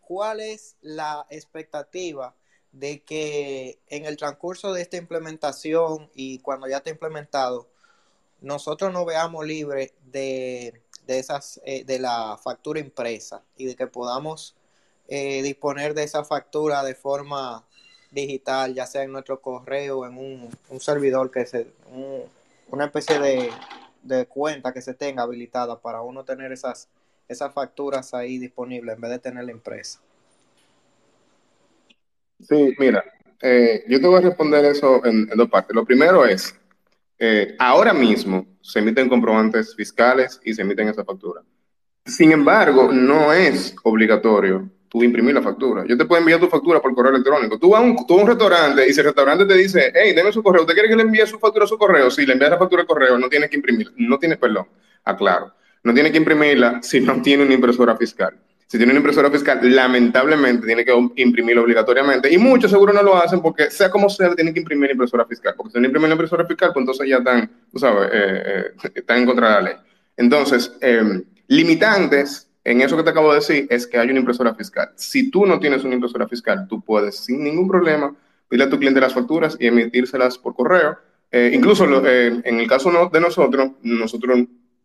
[0.00, 2.34] ¿cuál es la expectativa?
[2.74, 7.68] de que en el transcurso de esta implementación y cuando ya está implementado,
[8.40, 14.56] nosotros nos veamos libres de, esas, eh, de la factura impresa y de que podamos
[15.06, 17.64] eh, disponer de esa factura de forma
[18.14, 21.66] digital, ya sea en nuestro correo, en un, servidor que se,
[22.70, 23.50] una especie de,
[24.02, 26.88] de, cuenta que se tenga habilitada para uno tener esas,
[27.28, 30.00] esas facturas ahí disponibles en vez de tener la impresa.
[32.40, 33.04] Sí, mira,
[33.40, 35.74] eh, yo te voy a responder eso en, dos partes.
[35.74, 36.58] Lo primero es,
[37.18, 41.42] eh, ahora mismo se emiten comprobantes fiscales y se emiten esa factura.
[42.06, 45.84] Sin embargo, no es obligatorio tú imprimir la factura.
[45.88, 47.58] Yo te puedo enviar tu factura por correo electrónico.
[47.58, 50.32] Tú vas a un, tú a un restaurante y ese restaurante te dice, hey, deme
[50.32, 50.62] su correo.
[50.62, 52.12] ¿Usted quiere que le envíe su factura a su correo?
[52.12, 53.92] Si le envías la factura al correo, no tiene que imprimirla.
[53.96, 54.68] No tiene, perdón,
[55.02, 55.52] aclaro.
[55.82, 58.38] No tiene que imprimirla si no tiene una impresora fiscal.
[58.68, 62.32] Si tiene una impresora fiscal, lamentablemente tiene que imprimirlo obligatoriamente.
[62.32, 65.26] Y muchos seguro no lo hacen porque, sea como sea, tienen que imprimir la impresora
[65.26, 65.54] fiscal.
[65.56, 68.90] Porque si no imprimen la impresora fiscal, pues entonces ya están, tú sabes, eh, eh,
[68.94, 69.74] están en contra de la ley.
[70.16, 74.54] Entonces, em, limitantes en eso que te acabo de decir es que hay una impresora
[74.54, 74.90] fiscal.
[74.96, 78.14] Si tú no tienes una impresora fiscal, tú puedes sin ningún problema
[78.48, 80.96] pedirle a tu cliente las facturas y emitírselas por correo.
[81.30, 84.38] Eh, incluso en el caso de nosotros, nosotros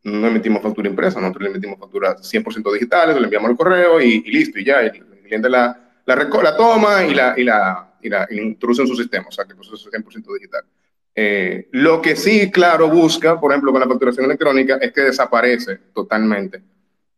[0.03, 4.21] no emitimos factura impresa, nosotros le emitimos facturas 100% digitales, le enviamos el correo y,
[4.23, 4.91] listo, y ya, el,
[5.23, 9.27] cliente la, la, la toma y la, y la, y la introduce en su sistema,
[9.27, 10.63] o sea que el es 100% digital.
[11.15, 15.77] Eh, lo que sí, claro, busca, por ejemplo, con la facturación electrónica, es que desaparece
[15.93, 16.61] totalmente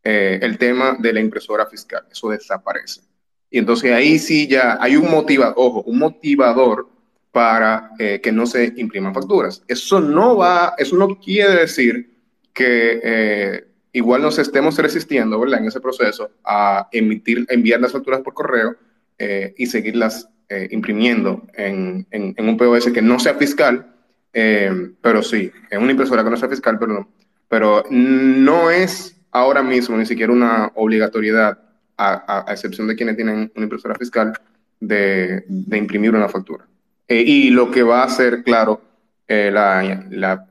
[0.03, 3.01] eh, el tema de la impresora fiscal, eso desaparece.
[3.49, 6.87] Y entonces ahí sí ya hay un motivador, ojo, un motivador
[7.31, 9.63] para eh, que no se impriman facturas.
[9.67, 12.09] Eso no va, eso no quiere decir
[12.53, 15.59] que eh, igual nos estemos resistiendo, ¿verdad?
[15.59, 18.75] En ese proceso a emitir, enviar las facturas por correo
[19.17, 20.27] eh, y seguirlas
[20.69, 23.95] imprimiendo en, en, un POS que no sea fiscal,
[24.33, 27.07] pero sí, en una impresora que no sea fiscal, perdón,
[27.47, 31.59] pero no es ahora mismo ni siquiera una obligatoriedad,
[31.97, 34.33] a, excepción de quienes tienen una impresora fiscal,
[34.79, 36.65] de, imprimir una factura.
[37.07, 38.81] y lo que va a hacer, claro,
[39.27, 40.47] la, la,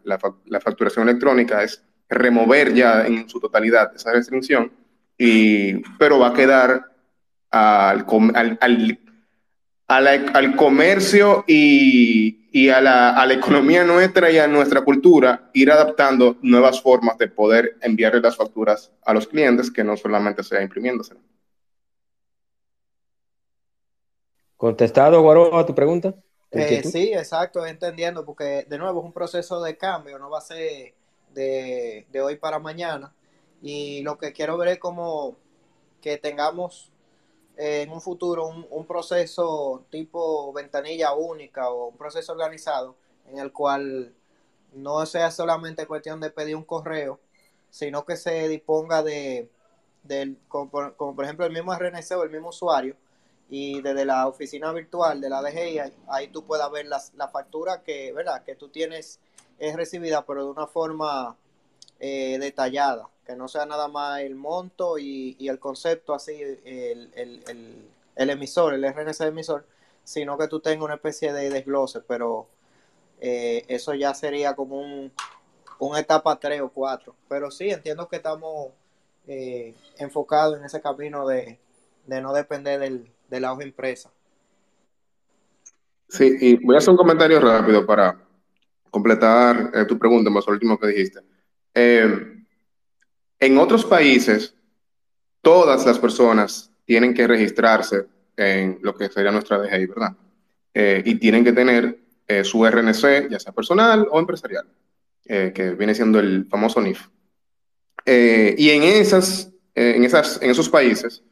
[0.47, 4.71] la, facturación electrónica es remover ya en su totalidad esa restricción,
[5.19, 6.87] y, pero va a quedar
[7.51, 8.07] al,
[9.89, 15.51] al, al, comercio y, y a, la, a, la, economía nuestra y a nuestra cultura
[15.53, 20.43] ir adaptando nuevas formas de poder enviarle las facturas a los clientes que no solamente
[20.43, 21.15] sea imprimiéndose.
[24.57, 26.15] ¿Contestado, Guaro, a tu pregunta?
[26.51, 30.43] Eh, sí, exacto, entendiendo, porque de nuevo es un proceso de cambio, no va a
[30.43, 30.93] ser
[31.33, 33.13] de, hoy para mañana.
[33.63, 35.37] Y lo que quiero ver es como
[36.03, 36.91] que tengamos
[37.61, 42.97] eh, en un futuro un, proceso tipo ventanilla única o un proceso organizado
[43.29, 44.15] en el cual
[44.73, 47.21] no sea solamente cuestión de pedir un correo,
[47.69, 49.51] sino que se disponga de,
[50.49, 52.97] como, por ejemplo el mismo RNC o el mismo usuario
[53.51, 57.83] y desde la oficina virtual de la DGI, ahí, tú puedas ver las, la factura
[57.83, 58.43] que, ¿verdad?
[58.43, 59.21] que tú tienes
[59.59, 61.37] es recibida, pero de una forma
[62.01, 68.31] eh, detallada, que no sea nada más el monto y, el concepto así, el, el,
[68.31, 69.67] emisor, el RNC emisor,
[70.03, 72.49] sino que tú tengas una especie de desglose, pero
[73.21, 75.13] eh, eso ya sería como un,
[75.79, 77.15] un etapa 3 o 4.
[77.29, 78.73] Pero sí, entiendo que estamos
[79.27, 81.59] eh, enfocados en ese camino de,
[82.07, 84.11] de no depender del, de la hoja impresa.
[86.09, 88.19] Sí, y voy a hacer un comentario rápido para
[88.91, 91.21] completar eh, tu pregunta, más lo último que dijiste.
[91.75, 92.37] Eh,
[93.39, 94.55] en otros países,
[95.41, 98.07] todas las personas tienen que registrarse
[98.37, 100.17] en lo que sería nuestra DGI, ¿verdad?
[100.75, 101.99] Eh, y tienen que tener
[102.45, 104.65] su RNC, ya sea personal o empresarial,
[105.25, 107.09] que viene siendo el famoso NIF.
[108.07, 111.25] y en, esas, en, esas, en esos países,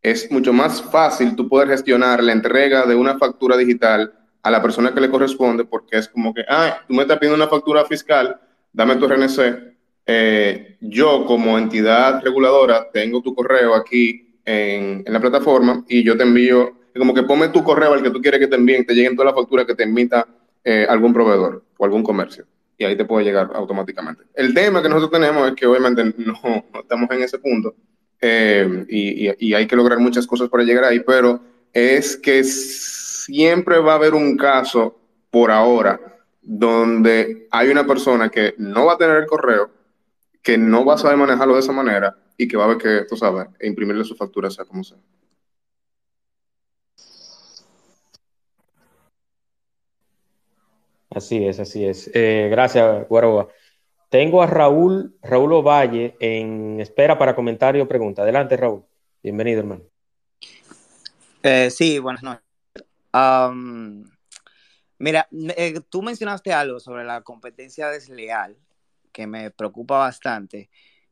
[0.00, 4.60] es mucho más fácil tú poder gestionar la entrega de una factura digital a la
[4.60, 7.86] persona que le corresponde, porque es como que, ah, tú me estás pidiendo una factura
[7.86, 8.38] fiscal,
[8.70, 9.73] dame tu RNC.
[10.06, 16.24] Eh, yo como entidad reguladora tengo tu correo aquí en, la plataforma y yo te
[16.24, 19.16] envío, como que ponme tu correo al que tú quieres que te envíen, te lleguen
[19.16, 20.26] todas las facturas que te emita
[20.62, 22.46] eh, algún proveedor o algún comercio.
[22.76, 24.24] Y ahí te puede llegar automáticamente.
[24.34, 27.74] El tema que nosotros tenemos es que obviamente no estamos en ese punto
[28.26, 31.40] eh, y, hay que lograr muchas cosas para llegar ahí, pero
[31.72, 34.98] es que siempre va a haber un caso
[35.30, 36.00] por ahora
[36.40, 39.70] donde hay una persona que no va a tener el correo,
[40.44, 43.06] que no va a saber manejarlo de esa manera y que va a ver que,
[43.08, 44.98] tú sabes, imprimirle su factura sea como sea.
[51.10, 52.10] Así es, así es.
[52.12, 53.48] Eh, gracias, Guaroba.
[54.10, 58.22] Tengo a Raúl, Raúl Ovalle en espera para comentario o pregunta.
[58.22, 58.84] Adelante, Raúl.
[59.22, 59.84] Bienvenido, hermano.
[61.42, 62.44] Eh, sí, buenas noches.
[64.98, 65.26] mira,
[65.56, 68.56] eh, tú mencionaste algo sobre la competencia desleal
[69.14, 70.68] que me preocupa bastante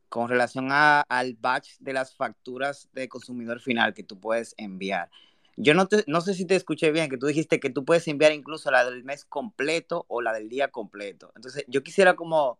[0.09, 5.09] con relación al batch de las facturas de consumidor final que tú puedes enviar.
[5.57, 8.31] Yo no, no sé si te escuché bien, que tú dijiste que tú puedes enviar
[8.31, 11.31] incluso la del mes completo o la del día completo.
[11.35, 12.59] Entonces, yo quisiera como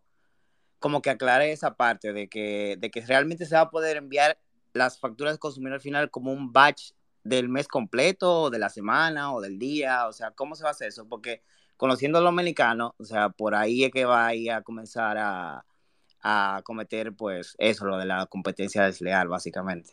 [0.84, 4.38] como que aclare esa parte de que, de que realmente se va a poder enviar
[4.74, 6.90] las facturas de consumidor final como un batch
[7.22, 10.68] del mes completo, o de la semana, o del día, o sea, ¿cómo se va
[10.68, 11.08] a hacer eso?
[11.08, 11.42] Porque
[11.76, 12.34] conociendo a los
[12.98, 15.64] o sea, por ahí es que va a, comenzar a,
[16.22, 19.92] a cometer, pues, eso, lo de la competencia desleal, básicamente.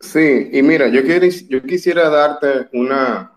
[0.00, 3.32] Sí, y mira, yo, yo quisiera darte una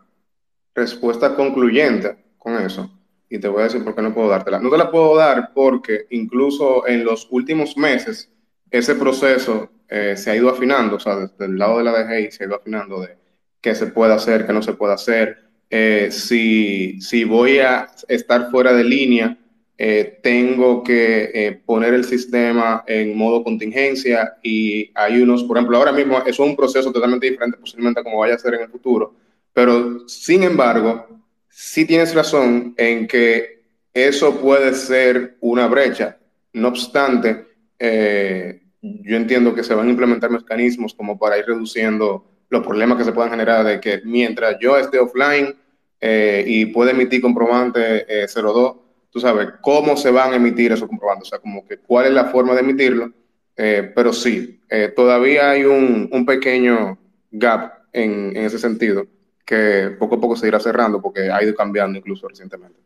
[0.76, 2.90] respuesta concluyente con eso
[3.30, 4.60] y te voy a decir por qué no puedo dártela.
[4.60, 8.32] No te la puedo dar porque incluso en los últimos meses
[8.72, 12.32] ese proceso eh, se ha ido afinando, o sea, desde el lado de la DGI
[12.32, 13.18] se ha ido afinando de
[13.62, 15.49] qué se puede hacer, qué no se puede hacer.
[15.70, 19.38] Eh, si, si, voy a estar fuera de línea,
[19.78, 25.92] eh, tengo que poner el sistema en modo contingencia y hay unos, por ejemplo, ahora
[25.92, 29.14] mismo eso es un proceso totalmente diferente posiblemente como vaya a ser en el futuro,
[29.54, 31.08] pero sin embargo,
[31.50, 33.60] sí tienes razón en que
[33.94, 36.18] eso puede ser una brecha.
[36.54, 37.48] No obstante,
[37.78, 42.98] eh, yo entiendo que se van a implementar mecanismos como para ir reduciendo los problemas
[42.98, 45.56] que se puedan generar de que mientras yo esté offline
[46.00, 48.80] eh, y pueda emitir comprobante 02, eh,
[49.10, 52.14] tú sabes cómo se van a emitir esos comprobantes, o sea, como que cuál es
[52.14, 53.12] la forma de emitirlo,
[53.56, 54.62] pero sí,
[54.96, 56.98] todavía hay un, pequeño
[57.30, 59.06] gap en ese sentido
[59.46, 62.80] que poco a poco se irá cerrando porque ha ido cambiando incluso recientemente.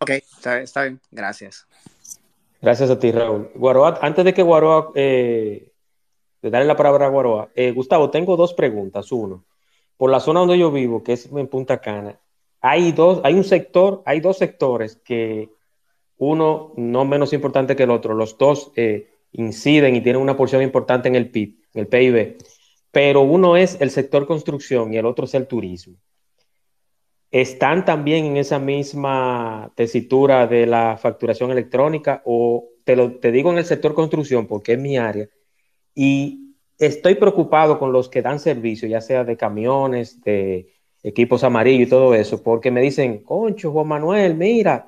[0.00, 1.66] Ok, está, bien, gracias.
[2.60, 3.50] Gracias a ti, Raúl.
[3.54, 5.67] Guaroa, antes de que Guaroa, eh,
[6.42, 9.10] de darle la palabra a Guaroa, eh, Gustavo, tengo dos preguntas.
[9.12, 9.44] Uno,
[9.96, 12.18] por la zona donde yo vivo, que es en Punta Cana,
[12.60, 15.50] hay dos, hay un sector, hay dos sectores que
[16.18, 20.62] uno no menos importante que el otro, los dos eh, inciden y tienen una porción
[20.62, 22.36] importante en el PIB el PIB,
[22.90, 25.96] pero uno es el sector construcción y el otro es el turismo.
[27.30, 33.52] ¿Están también en esa misma tesitura de la facturación electrónica o te, lo, te digo
[33.52, 35.28] en el sector construcción porque es mi área
[36.00, 40.72] y estoy preocupado con los que dan servicio, ya sea de camiones, de
[41.02, 44.86] equipos amarillos y todo eso, porque me dicen, concho, Juan Manuel, mira,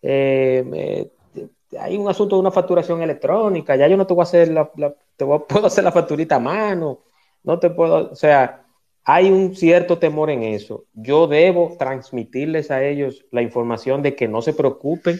[0.00, 1.10] eh,
[1.78, 4.70] hay un asunto de una facturación electrónica, ya yo no te voy a hacer la,
[5.16, 7.00] te puedo hacer la facturita a mano,
[7.42, 8.64] no te puedo, o sea,
[9.04, 10.86] hay un cierto temor en eso.
[10.94, 15.18] Yo debo transmitirles a ellos la información de que no se preocupen,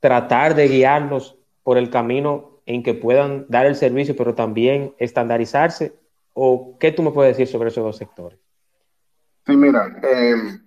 [0.00, 5.94] tratar de guiarlos por el camino en que puedan dar el servicio, pero también estandarizarse?
[6.32, 8.38] ¿O qué tú me puedes decir sobre esos dos sectores?
[9.46, 10.60] Sí, mira, em,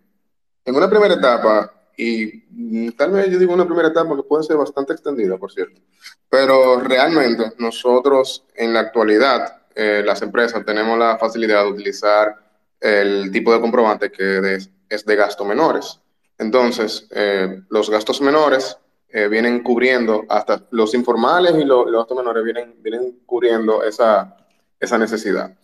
[0.65, 4.57] en una primera etapa, y tal vez yo digo una primera etapa que puede ser
[4.57, 5.81] bastante extendida, por cierto,
[6.29, 12.35] pero realmente nosotros en la actualidad, eh, las empresas tenemos la facilidad de utilizar
[12.79, 15.99] el tipo de comprobante que es de gasto menores.
[16.37, 18.77] Entonces, eh, los gastos menores
[19.09, 24.37] eh, vienen cubriendo, hasta los informales y los, gastos menores vienen, vienen cubriendo esa,
[24.79, 25.55] esa necesidad.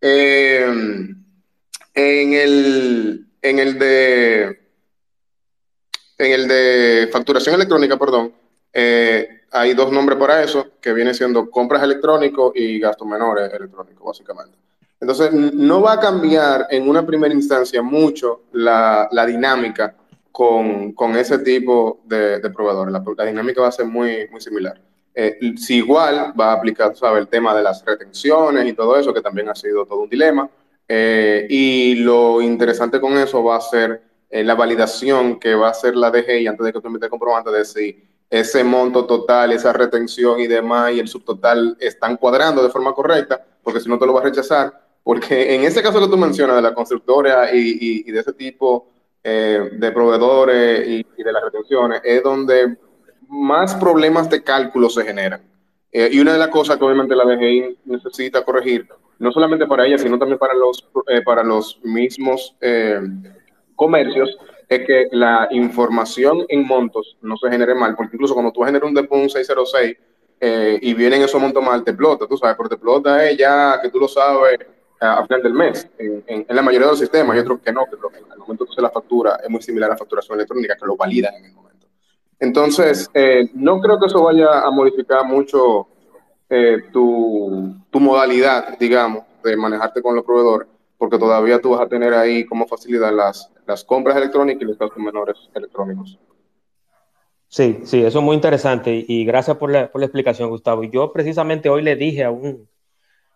[0.00, 1.24] en,
[1.94, 4.64] el, en el de
[6.18, 8.32] en el de facturación electrónica, perdón,
[8.72, 14.04] eh, hay dos nombres para eso, que viene siendo compras electrónicos y gastos menores electrónicos,
[14.06, 14.58] básicamente.
[15.00, 19.94] Entonces, no va a cambiar en una primera instancia mucho la, la dinámica
[20.34, 22.92] con, con, ese tipo de, de proveedores.
[22.92, 24.80] La, dinámica va a ser muy, muy similar.
[25.14, 27.20] Eh, si igual va a aplicar, ¿sabe?
[27.20, 30.50] El tema de las retenciones y todo eso, que también ha sido todo un dilema.
[30.88, 35.70] Eh, y lo interesante con eso va a ser eh, la validación que va a
[35.70, 39.52] hacer la DGI antes de que tú emites el comprobante de si ese monto total,
[39.52, 44.00] esa retención y demás y el subtotal están cuadrando de forma correcta, porque si no
[44.00, 44.72] te lo va a rechazar.
[45.04, 48.93] Porque en ese caso que tú mencionas de la constructora y, y, de ese tipo
[49.24, 52.76] eh, de proveedores y, de las retenciones, es donde
[53.28, 55.42] más problemas de cálculo se generan.
[55.90, 58.86] Eh, y una de las cosas que obviamente la DGI necesita corregir,
[59.18, 60.88] no solamente para ella, sino también para los,
[61.24, 62.54] para los mismos
[63.74, 64.36] comercios
[64.68, 68.88] es que la información en montos no se genere mal, porque incluso cuando tú generas
[68.88, 69.96] un depósito 606
[70.40, 73.78] eh, y vienen esos montos mal, te explota, tú sabes, pero te explota es ya
[73.82, 74.58] que tú lo sabes
[75.04, 75.88] a final del mes.
[75.98, 78.72] En, la mayoría de los sistemas, hay otros que no, que en el momento que
[78.72, 81.86] se la factura es muy similar a facturación electrónica, que lo validan en el momento.
[82.38, 85.88] Entonces, eh, no creo que eso vaya a modificar mucho
[86.48, 91.88] eh, tu, tu modalidad, digamos, de manejarte con los proveedores, porque todavía tú vas a
[91.88, 96.18] tener ahí como facilidad las, las compras electrónicas y los gastos menores electrónicos.
[97.48, 100.82] Sí, sí, eso es muy interesante y gracias por la, por la explicación, Gustavo.
[100.82, 102.68] Y yo precisamente hoy le dije a un,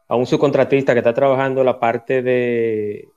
[0.09, 3.09] a un subcontratista que está trabajando la parte de,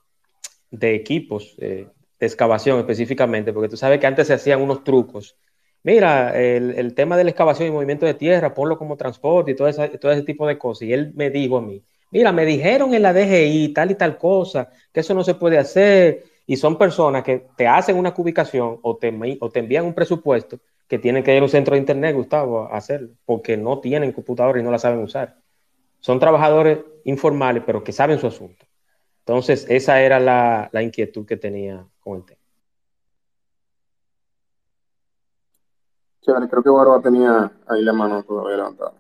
[0.70, 1.88] de equipos, eh,
[2.20, 5.36] de excavación específicamente, porque tú sabes que antes se hacían unos trucos.
[5.84, 9.56] Mira, el, el tema de la excavación y movimiento de tierra, ponlo como transporte y
[9.56, 10.84] todo, todo ese tipo de cosas.
[10.84, 11.82] Y él me dijo a mí,
[12.12, 15.58] mira, me dijeron en la DGI tal y tal cosa, que eso no se puede
[15.58, 19.94] hacer, y son personas que te hacen una cubicación o te, o te envían un
[19.94, 23.80] presupuesto que tienen que ir a un centro de internet, Gustavo, a hacerlo, porque no
[23.80, 25.41] tienen computadora y no la saben usar.
[26.02, 28.66] Son trabajadores informales, pero que saben su asunto.
[29.20, 32.42] Entonces, esa era la, la inquietud que tenía con el tema.
[36.50, 38.94] creo que Barba tenía ahí la mano todavía levantada.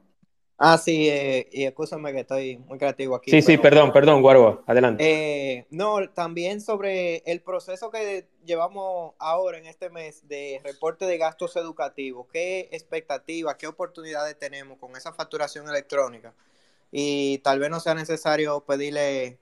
[0.63, 3.31] Ah, sí, eh, y escúchame que estoy muy creativo aquí.
[3.31, 5.03] Sí, sí, perdón, perdón, Guarua, adelante.
[5.03, 11.17] Eh, no, también sobre el proceso que llevamos ahora en este mes de reporte de
[11.17, 16.31] gastos educativos, qué expectativas, qué oportunidades tenemos con esa facturación electrónica.
[16.91, 19.39] Y tal vez no sea necesario pedirle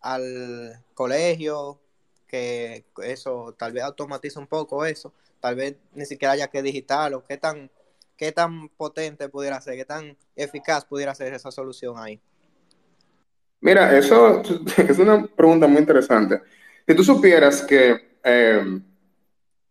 [0.00, 1.78] al colegio
[2.26, 7.24] que eso tal vez automatice un poco eso, tal vez ni siquiera haya que digitarlo,
[7.24, 7.70] qué tan
[8.20, 12.20] qué tan potente pudiera ser, qué tan eficaz pudiera ser esa solución ahí.
[13.62, 14.42] Mira, eso
[14.76, 16.42] es una pregunta muy interesante.
[16.86, 18.84] Si tú supieras que em,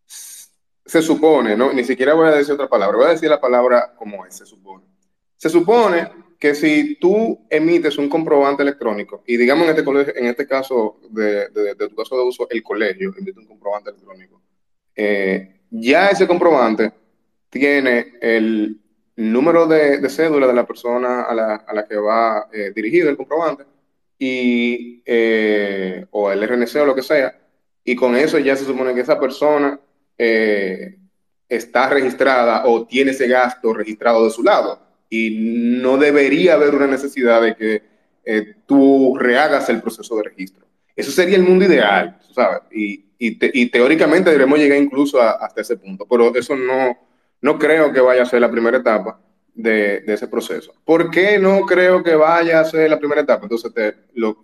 [0.05, 1.71] se supone, ¿no?
[1.71, 4.47] Ni siquiera voy a decir otra palabra, voy a decir la palabra como es, se
[4.47, 4.83] supone.
[5.37, 10.47] Se supone que si tú emites un comprobante electrónico, y digamos en este, en este
[10.47, 14.41] caso de, tu caso de uso, el colegio emite un comprobante electrónico,
[14.95, 16.93] eh, ya ese comprobante
[17.49, 18.79] tiene el
[19.17, 23.17] número de, cédula de la persona a la, a la que va eh, dirigido el
[23.17, 23.65] comprobante
[24.17, 27.37] y, eh, o el RNC o lo que sea,
[27.83, 29.77] y con eso ya se supone que esa persona
[30.17, 36.87] está registrada o tiene ese gasto registrado de su lado y no debería haber una
[36.87, 37.89] necesidad de que
[38.67, 40.65] tú rehagas el proceso de registro.
[40.95, 42.59] Eso sería el mundo ideal, ¿sabes?
[42.71, 46.97] Y, y, teóricamente debemos llegar incluso hasta ese punto, pero eso no,
[47.41, 49.19] no creo que vaya a ser la primera etapa
[49.53, 50.73] de, ese proceso.
[50.85, 53.43] ¿Por qué no creo que vaya a ser la primera etapa?
[53.43, 53.93] Entonces te,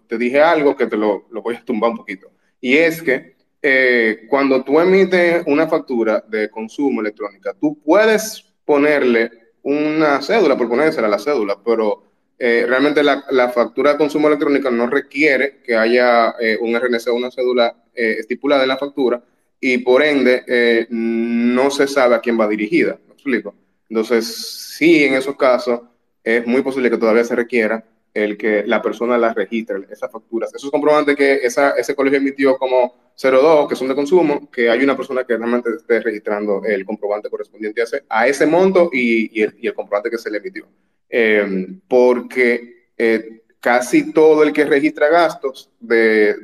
[0.08, 2.32] te dije algo que te lo, voy a tumbar un poquito.
[2.60, 9.32] Y es que eh, cuando tú emites una factura de consumo electrónica, tú puedes ponerle
[9.66, 12.04] una cédula, por ponérsela la cédula, pero
[12.40, 17.16] eh, realmente la, factura de consumo electrónica no requiere que haya eh, un RNC o
[17.16, 19.24] una cédula estipulada en la factura,
[19.60, 23.00] y por ende no se sabe a quién va dirigida.
[23.08, 23.56] ¿Me explico?
[23.90, 25.80] Entonces, sí, en esos casos,
[26.22, 27.86] es muy posible que todavía se requiera
[28.16, 30.52] el que la persona las registre, esas facturas.
[30.56, 34.84] Eso es comprobante que ese colegio emitió como 02, que son de consumo, que hay
[34.84, 40.10] una persona que realmente esté registrando el comprobante correspondiente a ese, monto y, el, comprobante
[40.10, 40.66] que se le emitió.
[41.08, 46.36] Eh, porque eh, casi todo el que registra gastos de,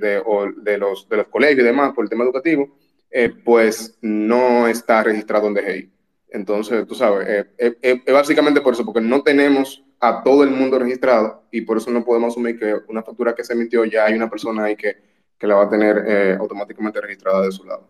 [0.80, 2.76] los, colegios y demás por el tema educativo,
[3.12, 5.92] eh, pues no está registrado en DGI.
[6.30, 10.50] Entonces, tú sabes, es eh, eh, básicamente por eso, porque no tenemos a todo el
[10.50, 14.06] mundo registrado y por eso no podemos asumir que una factura que se emitió ya
[14.06, 14.98] hay una persona ahí que,
[15.38, 17.88] que la va a tener automáticamente registrada de su lado.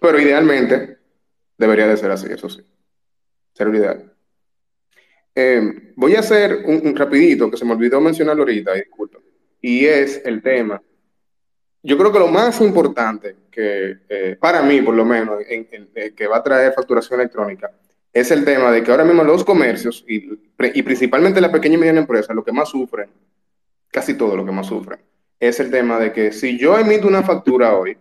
[0.00, 0.98] Pero idealmente
[1.56, 2.62] debería de ser así, eso sí.
[3.52, 4.12] Ser lo ideal.
[5.34, 9.18] Eh, voy a hacer un, rapidito, que se me olvidó mencionarlo ahorita, disculpa,
[9.60, 10.80] y es el tema.
[11.82, 15.90] Yo creo que lo más importante que, eh, para mí, por lo menos, en, en,
[15.94, 17.70] en, que va a traer facturación electrónica,
[18.14, 21.78] es el tema de que ahora mismo los comercios, y, y principalmente la pequeña y
[21.78, 23.10] mediana empresa, lo que más sufren,
[23.90, 25.00] casi todo lo que más sufren,
[25.38, 27.98] es el tema de que si yo emito una factura hoy,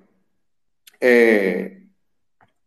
[1.01, 1.84] eh,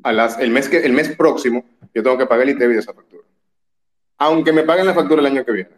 [0.02, 2.78] a las, el, mes que, el mes próximo, yo tengo que pagar el ITV de
[2.80, 3.26] esa factura
[4.18, 5.70] aunque me paguen la factura el año que viene.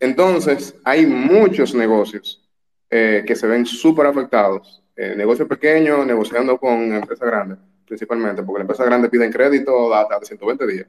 [0.00, 2.42] Entonces, hay muchos negocios
[2.90, 8.58] eh, que se ven súper afectados, eh, negocios pequeños negociando con empresas grandes, principalmente, porque
[8.58, 10.86] la empresa grande piden crédito hasta de 120 días.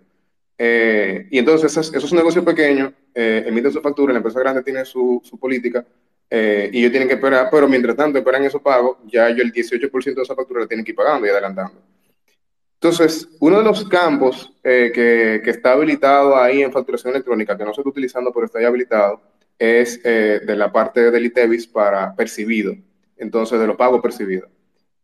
[0.57, 4.83] Eh, y entonces esos, esos negocios pequeños eh, emiten su factura, la empresa grande tiene
[4.85, 5.85] su, su política
[6.31, 10.13] y ellos tienen que esperar, pero mientras tanto esperan esos pagos, ya yo el 18%
[10.13, 11.81] de esa factura la tienen que ir pagando y adelantando.
[12.81, 17.65] Entonces, uno de los campos eh, que, que, está habilitado ahí en facturación electrónica, que
[17.65, 19.21] no se está utilizando, pero está ya habilitado,
[19.59, 22.73] es eh, de la parte del ITEVIS para percibido,
[23.17, 24.49] entonces de los pagos percibidos.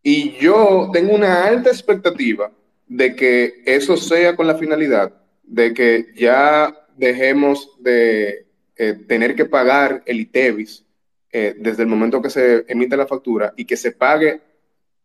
[0.07, 2.51] Y yo tengo una alta expectativa
[2.85, 8.45] de que eso sea con la finalidad de que ya dejemos de
[8.75, 10.85] eh, tener que pagar el ITEVIS
[11.31, 14.41] eh, desde el momento que se emite la factura y que se pague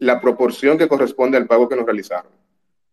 [0.00, 2.32] la proporción que corresponde al pago que nos realizaron.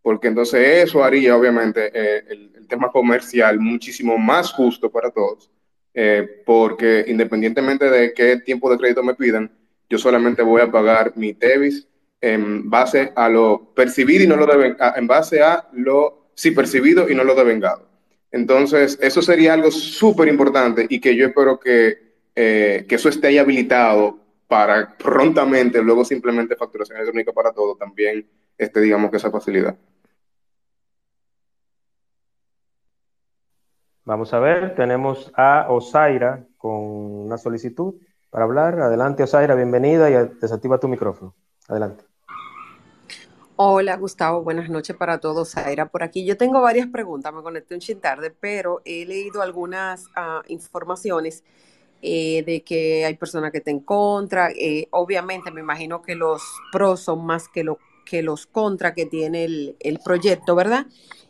[0.01, 5.51] Porque entonces eso haría obviamente eh, el, el, tema comercial muchísimo más justo para todos,
[5.93, 9.51] eh, porque independientemente de qué tiempo de crédito me pidan,
[9.89, 11.85] yo solamente voy a pagar mi TEVIS
[12.21, 17.09] en base a lo percibido y no lo de, en base a lo sí percibido
[17.09, 17.87] y no lo devengado.
[18.31, 21.97] Entonces, eso sería algo súper importante y que yo espero que,
[22.35, 28.27] eh, que eso esté ahí habilitado para prontamente, luego simplemente facturación electrónica para todo, también
[28.57, 29.75] este, digamos que esa facilidad.
[34.05, 36.71] Vamos a ver, tenemos a Osaira con
[37.25, 37.95] una solicitud
[38.29, 38.79] para hablar.
[38.79, 41.35] Adelante, Osaira, bienvenida y desactiva tu micrófono.
[41.67, 42.06] Adelante.
[43.59, 45.49] Hola, Gustavo, buenas noches para todos.
[45.49, 46.23] Osaira por aquí.
[46.23, 51.43] Yo tengo varias preguntas, me conecté un chin tarde, pero he leído algunas uh, informaciones
[52.03, 54.51] eh, de que hay personas que están en contra.
[54.51, 59.07] Eh, obviamente, me imagino que los pros son más que, lo, que los contra que
[59.07, 60.85] tiene el, el proyecto, ¿verdad?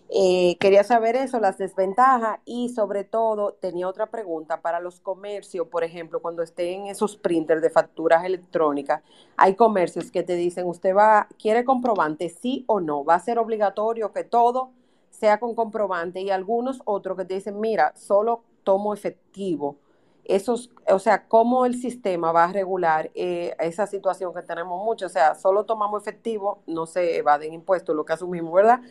[0.10, 5.68] Eh, quería saber eso, las desventajas y sobre todo tenía otra pregunta para los comercios,
[5.68, 9.02] por ejemplo, cuando estén esos printers de facturas electrónicas,
[9.36, 13.38] hay comercios que te dicen, usted va, quiere comprobante, sí o no, va a ser
[13.38, 14.72] obligatorio que todo
[15.10, 19.76] sea con comprobante y algunos otros que te dicen, mira, solo tomo efectivo.
[20.24, 25.06] Esos, o sea, cómo el sistema va a regular eh, esa situación que tenemos mucho,
[25.06, 28.82] o sea, solo tomamos efectivo, no se evaden impuestos, lo que asumimos, ¿verdad?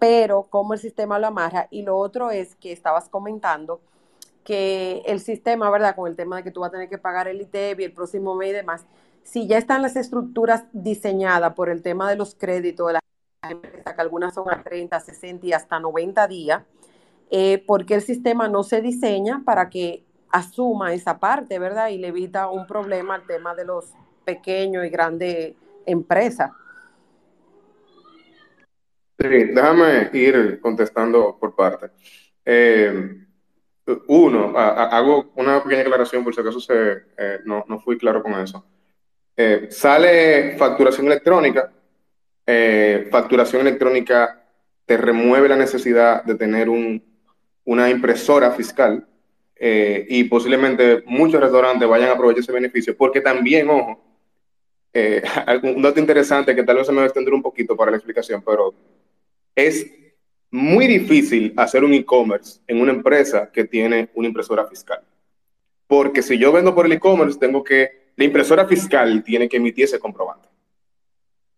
[0.00, 1.68] Pero cómo el sistema lo amarra.
[1.70, 3.80] Y lo otro es que estabas comentando
[4.42, 5.94] que el sistema, ¿verdad?
[5.94, 7.92] Con el tema de que tú vas a tener que pagar el ITEB y el
[7.92, 8.86] próximo mes y demás,
[9.22, 13.00] si ya están las estructuras diseñadas por el tema de los créditos de la
[13.48, 16.62] empresa, que algunas son a 30, 60 y hasta 90 días,
[17.30, 21.88] eh, porque el sistema no se diseña para que asuma esa parte, ¿verdad?
[21.88, 23.92] Y le evita un problema al tema de los
[24.24, 26.52] pequeños y grandes empresas.
[29.20, 31.90] Déjame ir contestando por parte.
[32.42, 33.20] Eh,
[34.08, 38.22] uno, a, hago una pequeña aclaración por si acaso se, eh, no, no, fui claro
[38.22, 38.64] con eso.
[39.36, 41.70] Eh, sale facturación electrónica.
[42.46, 44.42] Eh, facturación electrónica
[44.86, 47.02] te remueve la necesidad de tener un,
[47.64, 49.06] una impresora fiscal
[49.62, 54.02] y posiblemente muchos restaurantes vayan a aprovechar ese beneficio porque también, ojo,
[55.62, 57.98] un dato interesante que tal vez se me va a extender un poquito para la
[57.98, 58.74] explicación, pero
[59.54, 59.86] es
[60.50, 65.00] muy difícil hacer un e-commerce en una empresa que tiene una impresora fiscal.
[65.86, 69.84] Porque si yo vendo por el e-commerce, tengo que, la impresora fiscal tiene que emitir
[69.84, 70.48] ese comprobante.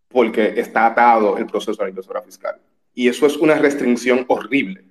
[0.08, 2.60] Porque está atado el proceso a la impresora fiscal.
[2.94, 4.84] Y eso es una restricción horrible.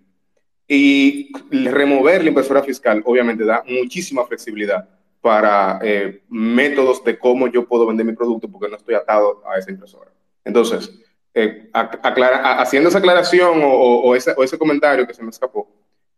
[0.68, 4.88] Y remover la impresora fiscal obviamente da muchísima flexibilidad
[5.20, 9.60] para eh, métodos de cómo yo puedo vender mi producto porque no estoy atado a
[9.60, 10.12] esa impresora.
[10.43, 10.91] Entonces,
[11.34, 15.69] eh, haciendo esa aclaración o, ese, comentario que se me escapó,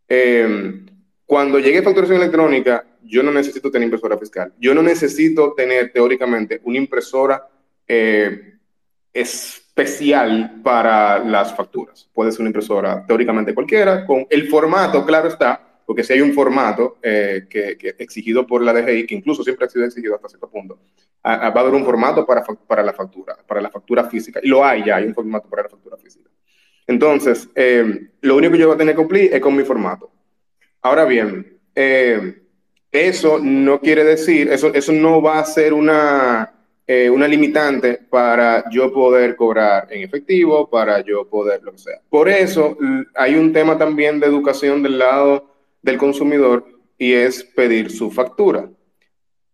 [0.08, 0.84] eh,
[1.26, 4.52] cuando llegue facturación electrónica, yo no necesito tener impresora fiscal.
[4.58, 7.48] Yo no necesito tener teóricamente una impresora
[9.12, 12.08] especial para las facturas.
[12.12, 16.32] Puede ser una impresora teóricamente cualquiera, con el formato, claro está, porque si hay un
[16.32, 20.48] formato eh, que, exigido por la DGI, que incluso siempre ha sido exigido hasta cierto
[20.48, 20.78] punto,
[21.24, 24.64] va a haber un formato para, para la factura, para la factura física, y lo
[24.64, 26.30] hay ya, hay un formato para la factura física.
[26.86, 30.10] Entonces, eh, lo único que yo voy a tener que cumplir es con mi formato.
[30.82, 32.42] Ahora bien, eh,
[32.92, 36.52] eso no quiere decir, eso, eso no va a ser una,
[37.10, 42.00] una limitante para yo poder cobrar en efectivo, para yo poder lo que sea.
[42.08, 42.76] Por eso
[43.14, 45.53] hay un tema también de educación del lado
[45.84, 46.64] del consumidor
[46.96, 48.68] y es pedir su factura.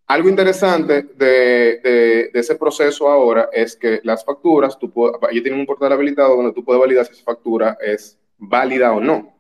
[0.07, 4.93] Algo interesante de, ese proceso ahora es que las facturas, tú
[5.31, 9.01] ellos tienen un portal habilitado donde tú puedes validar si esa factura es válida o
[9.01, 9.37] no.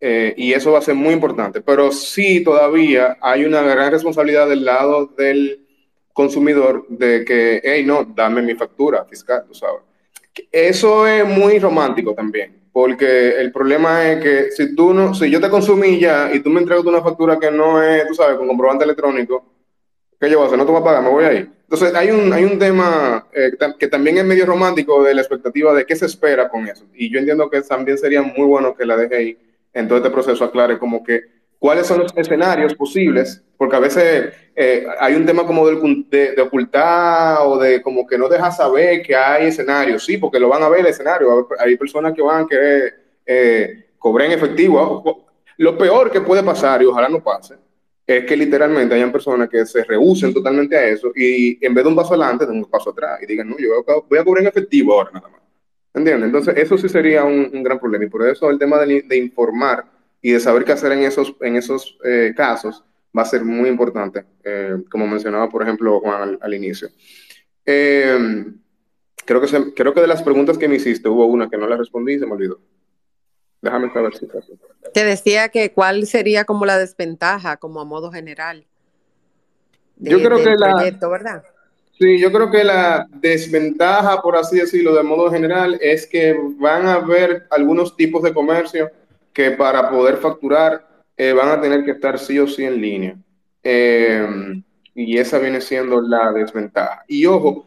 [0.00, 1.62] Eh, y eso va a ser muy importante.
[1.62, 5.66] Pero sí, todavía hay una gran responsabilidad del lado del
[6.12, 9.82] consumidor de que, hey, no, dame mi factura fiscal, tú sabes.
[10.50, 15.40] Eso es muy romántico también porque el problema es que si tú no, si yo
[15.40, 18.48] te consumí ya y tú me entregas una factura que no es, tú sabes, con
[18.48, 19.44] comprobante electrónico,
[20.20, 20.58] ¿qué yo voy a hacer?
[20.58, 21.48] No te voy a pagar, me voy ahí.
[21.62, 25.72] Entonces hay un, hay un tema eh, que también es medio romántico de la expectativa
[25.72, 26.84] de qué se espera con eso.
[26.96, 29.38] Y yo entiendo que también sería muy bueno que la DGI
[29.72, 31.22] en todo este proceso aclare como que
[31.58, 37.38] cuáles son los escenarios posibles, porque a veces eh, hay un tema como de, ocultar
[37.42, 40.68] o de como que no deja saber que hay escenarios, sí, porque lo van a
[40.68, 42.94] ver el escenario, hay personas que van a querer
[43.26, 45.26] eh, cobrar en efectivo.
[45.56, 47.54] Lo peor que puede pasar, y ojalá no pase,
[48.06, 51.88] es que literalmente hayan personas que se rehúsen totalmente a eso y en vez de
[51.88, 54.48] un paso adelante, den un paso atrás y digan, no, yo voy a cobrar en
[54.48, 55.40] efectivo ahora nada más.
[55.94, 56.26] ¿Entiendes?
[56.26, 59.93] Entonces, eso sí sería un, gran problema y por eso el tema de informar
[60.24, 62.82] y de saber qué hacer en esos, en esos eh, casos
[63.16, 66.88] va a ser muy importante, eh, como mencionaba, por ejemplo, Juan al, inicio.
[67.66, 68.46] Eh,
[69.26, 71.76] creo, que creo que de las preguntas que me hiciste hubo una que no la
[71.76, 72.58] respondí y se me olvidó.
[73.60, 74.26] Déjame saber si...
[74.94, 78.64] Te decía que cuál sería como la desventaja, como a modo general.
[79.96, 80.90] yo creo que la...
[81.06, 81.44] ¿verdad?
[81.98, 86.86] Sí, yo creo que la desventaja, por así decirlo, de modo general, es que van
[86.86, 88.90] a haber algunos tipos de comercio
[89.34, 93.16] que para poder facturar eh, van a tener que estar sí o sí en línea.
[93.62, 94.26] Eh,
[94.94, 97.04] y esa viene siendo la desventaja.
[97.08, 97.66] Y ojo,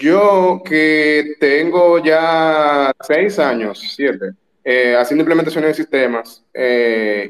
[0.00, 4.32] yo que tengo ya seis años, siete,
[4.64, 6.44] eh, haciendo implementaciones de sistemas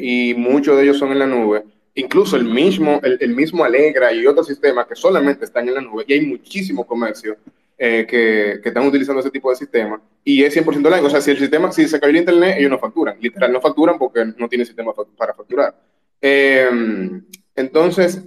[0.00, 1.64] y muchos de ellos son en la nube,
[1.94, 5.80] incluso el mismo, el, el mismo Alegra y otros sistemas que solamente están en la
[5.80, 7.36] nube, y hay muchísimo comercio
[7.76, 11.06] eh, que, están utilizando ese tipo de sistema y es 100% online.
[11.06, 13.16] O sea, si el sistema, si se cayó el internet, ellos no facturan.
[13.20, 15.74] Literal, no facturan porque no tienen sistema para facturar.
[16.20, 17.24] Em,
[17.56, 18.22] entonces,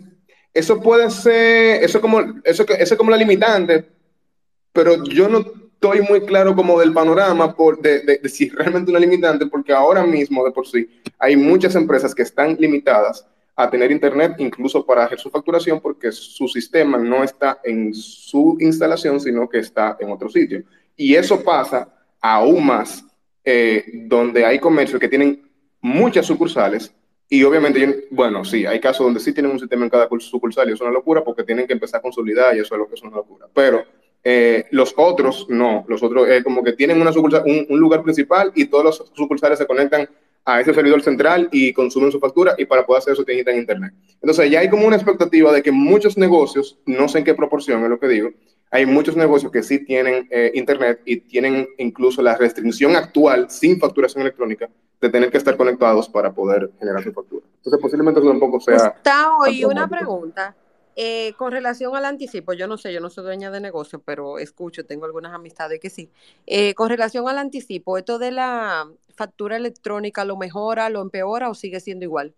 [0.53, 3.85] eso puede ser, eso como, eso, eso como la limitante,
[4.73, 5.39] pero yo no
[5.73, 10.05] estoy muy claro como del panorama de, de, de si realmente una limitante, porque ahora
[10.05, 10.89] mismo de por sí
[11.19, 13.25] hay muchas empresas que están limitadas
[13.57, 18.55] a tener internet incluso para hacer su facturación porque su sistema no está en su
[18.59, 20.63] instalación, sino que está en otro sitio.
[20.95, 21.91] Y eso pasa
[22.21, 23.03] aún más
[23.43, 25.49] eh, donde hay comercios que tienen
[25.81, 26.93] muchas sucursales
[27.29, 30.73] y obviamente, bueno, sí, hay casos donde sí tienen un sistema en cada sucursal y
[30.73, 32.95] eso es una locura porque tienen que empezar a consolidar y eso es lo que
[32.95, 33.47] es una locura.
[33.53, 33.83] Pero
[34.23, 38.51] eh, los otros no, los otros es como que tienen una sucursal, un, lugar principal
[38.55, 40.07] y todos los sucursales se conectan
[40.47, 43.51] a ese servidor central y consumen su factura y para poder hacer eso tienen que
[43.51, 43.93] en internet.
[44.21, 47.83] Entonces ya hay como una expectativa de que muchos negocios, no sé en qué proporción
[47.83, 48.29] es lo que digo,
[48.71, 53.77] hay muchos negocios que sí tienen eh, internet y tienen incluso la restricción actual sin
[53.77, 54.69] facturación electrónica
[55.01, 57.45] de tener que estar conectados para poder generar su factura.
[57.57, 58.93] Entonces posiblemente eso tampoco sea...
[58.95, 60.55] Está hoy una pregunta.
[60.95, 64.39] Eh, con relación al anticipo, yo no sé, yo no soy dueña de negocio, pero
[64.39, 66.09] escucho, tengo algunas amistades que sí.
[66.47, 68.87] Eh, con relación al anticipo, ¿esto de la
[69.17, 72.33] factura electrónica lo mejora, lo empeora o sigue siendo igual?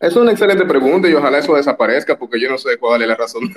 [0.00, 3.16] Es una excelente pregunta y ojalá eso desaparezca porque yo no sé cuál es la
[3.16, 3.52] razón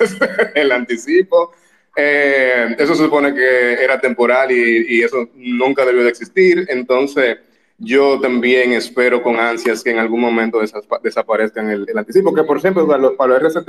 [0.54, 1.52] del anticipo.
[1.96, 6.66] Eh, eso se supone que era temporal y, y eso nunca debió de existir.
[6.68, 7.38] Entonces,
[7.78, 10.60] yo también espero con ansias que en algún momento
[11.02, 13.68] desaparezca el, el, anticipo, que por ejemplo para los, para los RCT,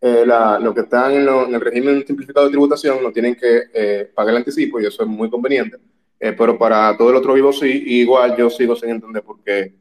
[0.00, 4.32] eh, lo que están en, el régimen simplificado de tributación no tienen que eh, pagar
[4.32, 5.76] el anticipo y eso es muy conveniente.
[6.24, 9.74] Eh, pero para todo el otro vivo sí, igual yo sigo sin entender por qué,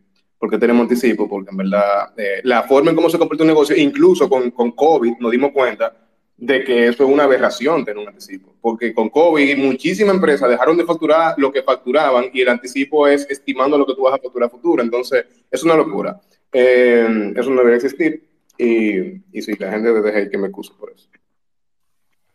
[0.60, 4.28] tenemos anticipo, porque en verdad eh, la forma en cómo se comporta un negocio, incluso
[4.28, 5.96] con, con COVID, nos dimos cuenta
[6.36, 10.78] de que eso es una aberración tener un anticipo, porque con COVID muchísimas empresas dejaron
[10.78, 14.18] de facturar lo que facturaban y el anticipo es estimando lo que tú vas a
[14.18, 16.20] facturar futuro, entonces es una locura.
[16.52, 18.28] Eh, eso no debería existir
[18.58, 18.98] y,
[19.32, 21.08] y sí, la gente de que me excusa por eso.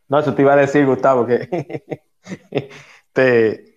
[0.09, 1.83] No, eso te iba a decir, Gustavo, que
[3.13, 3.76] te,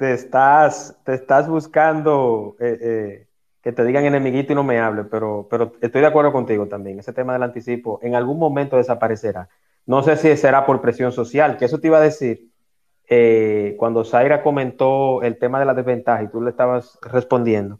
[0.00, 3.26] te, estás, te estás buscando eh, eh,
[3.62, 6.98] que te digan enemiguito y no me hable, pero, pero estoy de acuerdo contigo también.
[6.98, 9.50] Ese tema del anticipo en algún momento desaparecerá.
[9.84, 12.48] No sé si será por presión social, que eso te iba a decir
[13.10, 17.78] eh, cuando Zaira comentó el tema de la desventaja y tú le estabas respondiendo.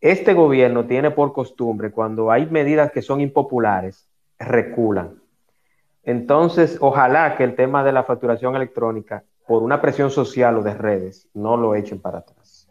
[0.00, 4.08] Este gobierno tiene por costumbre, cuando hay medidas que son impopulares,
[4.40, 5.22] reculan.
[6.02, 10.74] Entonces, ojalá que el tema de la facturación electrónica, por una presión social o de
[10.74, 12.68] redes, no lo echen para atrás.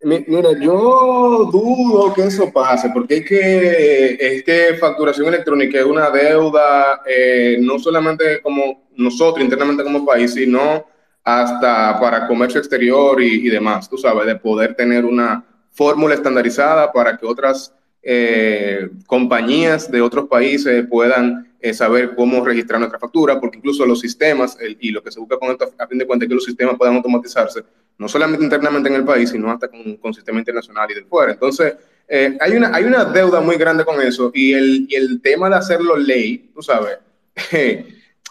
[0.00, 6.08] Mira, yo dudo que eso pase, porque es que, es que facturación electrónica es una
[6.08, 10.86] deuda, eh, no solamente como nosotros internamente como país, sino
[11.24, 16.92] hasta para comercio exterior y, y demás, tú sabes, de poder tener una fórmula estandarizada
[16.92, 23.40] para que otras eh, compañías de otros países puedan eh, saber cómo registrar nuestra factura,
[23.40, 26.26] porque incluso los sistemas, y lo que se busca con esto a fin de cuentas
[26.26, 27.64] es que los sistemas puedan automatizarse,
[27.98, 31.32] no solamente internamente en el país, sino hasta con, con sistema internacional y de fuera.
[31.32, 31.74] Entonces,
[32.06, 35.48] eh, hay, una, hay una deuda muy grande con eso, y el, y el tema
[35.48, 36.98] de hacerlo ley, tú sabes,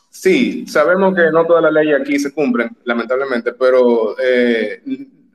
[0.10, 4.16] sí, sabemos que no todas las leyes aquí se cumplen, lamentablemente, pero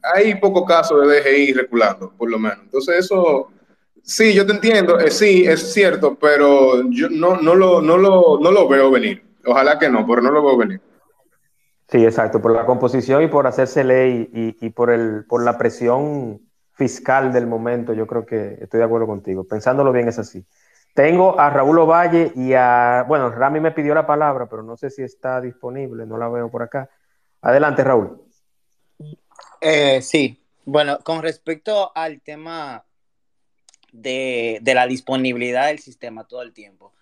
[0.03, 2.59] hay poco caso de DGI reculando, por lo menos.
[2.63, 3.51] Entonces, eso
[4.03, 8.39] Sí, yo te entiendo, eh, sí, es cierto, pero yo no, no, lo, no, lo,
[8.41, 9.25] no lo veo venir.
[9.47, 10.81] Ojalá que no, pero no lo veo venir.
[11.89, 15.57] Sí, exacto, por la composición y por hacerse ley y, y, por, el, por la
[15.57, 16.41] presión
[16.73, 19.45] fiscal del momento, yo creo que estoy de acuerdo contigo.
[19.45, 20.45] Pensándolo bien es así.
[20.95, 24.91] Tengo a Raúl Ovalle y a, bueno, Rami me pidió la palabra, pero no sé
[24.91, 26.91] si está disponible, no la veo por acá.
[27.41, 28.21] Adelante, Raúl.
[29.61, 32.85] Eh, sí, bueno, con respecto al tema
[33.93, 36.93] de, de, la disponibilidad del sistema todo el tiempo.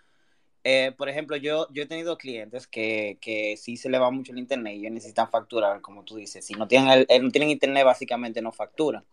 [0.63, 4.33] Eh, por ejemplo, yo, yo he tenido clientes que, que sí se le va mucho
[4.33, 6.45] el internet y necesitan facturar, como tú dices.
[6.45, 9.05] Si no tienen, el, eh, no tienen internet, básicamente no facturan.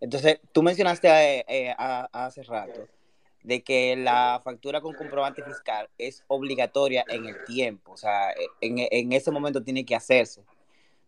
[0.00, 2.88] Entonces, tú mencionaste eh, hace rato
[3.42, 8.78] de que la factura con comprobante fiscal es obligatoria en el tiempo, o sea, en,
[8.78, 10.42] en ese momento tiene que hacerse.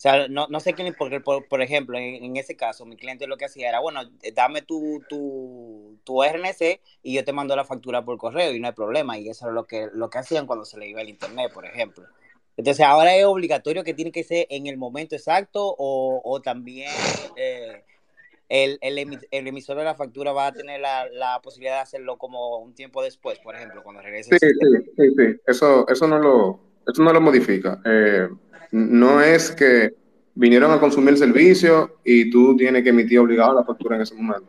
[0.00, 2.96] O sea, no, no sé quién, porque por, por ejemplo, en, en, ese caso, mi
[2.96, 4.00] cliente lo que hacía era, bueno,
[4.34, 8.68] dame tu, tu, tu, RNC y yo te mando la factura por correo y no
[8.68, 9.18] hay problema.
[9.18, 11.66] Y eso es lo que, lo que hacían cuando se le iba el internet, por
[11.66, 12.06] ejemplo.
[12.56, 16.90] Entonces, ahora es obligatorio que tiene que ser en el momento exacto o, o también
[17.36, 17.84] eh,
[18.48, 22.16] el, el, el, emisor de la factura va a tener la, la, posibilidad de hacerlo
[22.16, 24.30] como un tiempo después, por ejemplo, cuando regrese.
[24.30, 27.80] Sí, sí, sí, sí, Eso, eso, no, lo, eso no lo modifica.
[27.84, 28.28] Eh,
[28.72, 29.94] no es que
[30.34, 34.14] vinieron a consumir el servicio y tú tienes que emitir obligado la factura en ese
[34.14, 34.48] momento,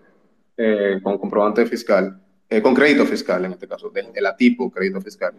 [0.58, 2.20] eh, con comprobante fiscal,
[2.50, 5.34] eh, con crédito fiscal en este caso, del, del tipo crédito fiscal.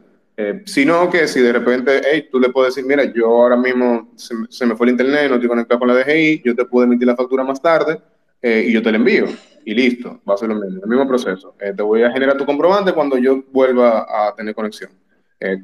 [0.65, 4.35] Sino que si de repente, hey, tú le puedes decir, mira, yo ahora mismo se,
[4.49, 7.07] se, me fue el internet, no estoy conectado con la DGI, yo te puedo emitir
[7.07, 8.01] la factura más tarde
[8.43, 9.27] y yo te la envío.
[9.65, 11.55] Y listo, va a ser lo mismo, el mismo proceso.
[11.59, 14.91] Te voy a generar tu comprobante cuando yo vuelva a tener conexión.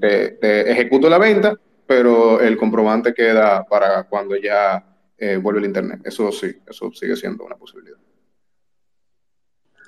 [0.01, 1.57] Te, te ejecuto la venta
[1.89, 4.85] pero el comprobante queda para cuando ya
[5.16, 6.03] eh, vuelve el Internet.
[6.05, 7.97] Eso sí, eso sigue siendo una posibilidad.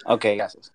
[0.07, 0.72] Ok, gracias.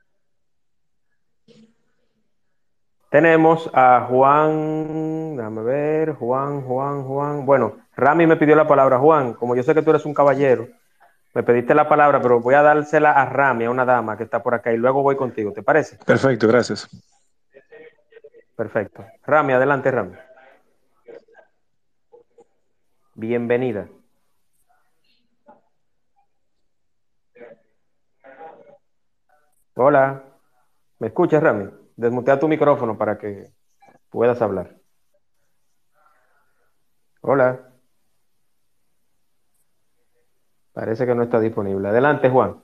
[3.10, 7.46] Tenemos a Juan, déjame ver, Juan, Juan, Juan.
[7.46, 9.00] Bueno, Rami me pidió la palabra.
[9.00, 10.68] Juan, como yo sé que tú eres un caballero,
[11.34, 14.44] me pediste la palabra, pero voy a dársela a Rami, a una dama que está
[14.44, 15.98] por acá, y luego voy contigo, ¿te parece?
[16.06, 16.88] Perfecto, gracias.
[18.56, 19.06] Perfecto.
[19.26, 20.16] Rami, adelante, Rami.
[23.16, 23.88] Bienvenida.
[29.76, 30.24] Hola.
[31.00, 31.70] ¿Me escuchas, Rami?
[31.98, 33.52] Desmutea tu micrófono para que
[34.10, 34.76] puedas hablar.
[37.22, 37.74] Hola.
[40.72, 41.90] Parece que no está disponible.
[41.90, 42.62] Adelante, Juan.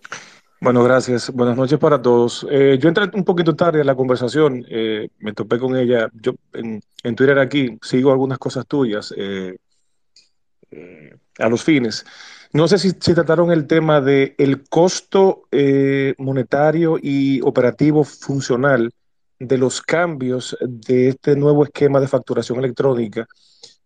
[0.64, 1.32] Bueno, gracias.
[1.32, 2.46] Buenas noches para todos.
[2.52, 4.64] Eh, yo entré un poquito tarde en la conversación.
[4.70, 6.08] Eh, me topé con ella.
[6.14, 6.84] Yo en,
[7.16, 9.12] Twitter aquí sigo algunas cosas tuyas.
[9.18, 9.58] Eh,
[11.40, 12.06] a los fines.
[12.54, 15.48] No sé si, si, trataron el tema de el costo
[16.20, 18.94] monetario y operativo funcional
[19.40, 23.28] de los cambios de este nuevo esquema de facturación electrónica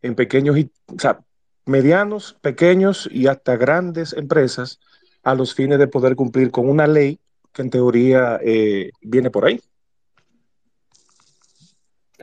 [0.02, 1.22] en pequeños y, o sea,
[1.66, 4.80] medianos, pequeños y hasta grandes empresas
[5.26, 7.20] a los fines de poder cumplir con una ley
[7.52, 9.60] que en teoría eh, viene por ahí.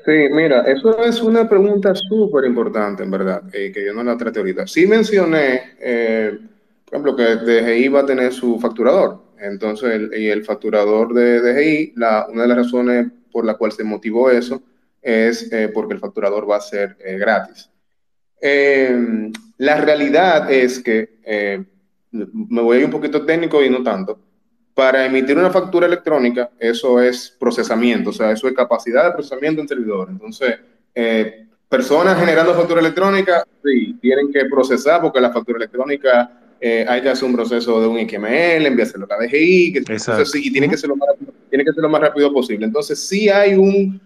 [0.05, 4.17] Sí, mira, eso es una pregunta súper importante, en verdad, eh, que yo no la
[4.17, 4.67] traté ahorita.
[4.69, 6.39] Sí mencioné, eh,
[6.85, 9.21] por ejemplo, que DGI va a tener su facturador.
[9.39, 13.83] Entonces, y el facturador de DGI, la, una de las razones por la cual se
[13.83, 14.63] motivó eso
[15.01, 17.69] es porque el facturador va a ser gratis.
[19.59, 21.67] la realidad es que,
[22.13, 24.19] me voy a ir un poquito técnico y no tanto,
[24.75, 29.61] para emitir una factura electrónica, eso es procesamiento, o sea, eso es capacidad de procesamiento
[29.61, 30.09] en servidor.
[30.11, 30.59] Entonces,
[30.95, 37.03] eh, personas generando factura electrónica, sí, tienen que procesar porque la factura electrónica eh, hay
[37.03, 40.69] que hacer un proceso de un XML, enviárselo a la DGI, que, sí, y tiene
[40.69, 42.67] que, ser lo más rápido, tiene que ser lo más rápido posible.
[42.67, 44.01] Entonces, sí hay un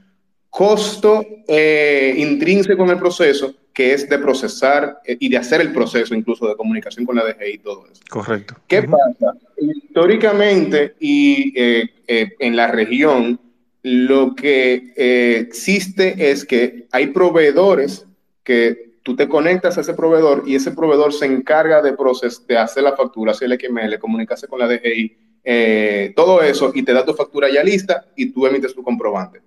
[0.48, 5.70] costo eh, intrínseco en el proceso que es de procesar eh, y de hacer el
[5.70, 8.00] proceso incluso de comunicación con la DGI y todo eso.
[8.08, 8.54] Correcto.
[8.66, 9.36] ¿Qué pasa?
[9.58, 13.38] Históricamente y eh, en la región,
[13.82, 14.94] lo que
[15.42, 18.06] existe es que hay proveedores
[18.42, 22.56] que tú te conectas a ese proveedor y ese proveedor se encarga de, proces de
[22.56, 27.04] hacer la factura, hacer el XML, comunicarse con la DGI, todo eso, y te da
[27.04, 29.42] tu factura ya lista y tú emites tu comprobante.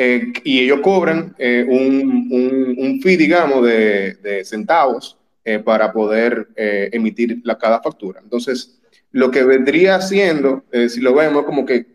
[0.00, 7.40] Eh, y ellos cobran eh, un, un, fee, digamos, de, centavos eh, para poder emitir
[7.42, 8.20] la, cada factura.
[8.22, 8.80] Entonces,
[9.10, 11.86] lo que vendría haciendo, si lo vemos, como que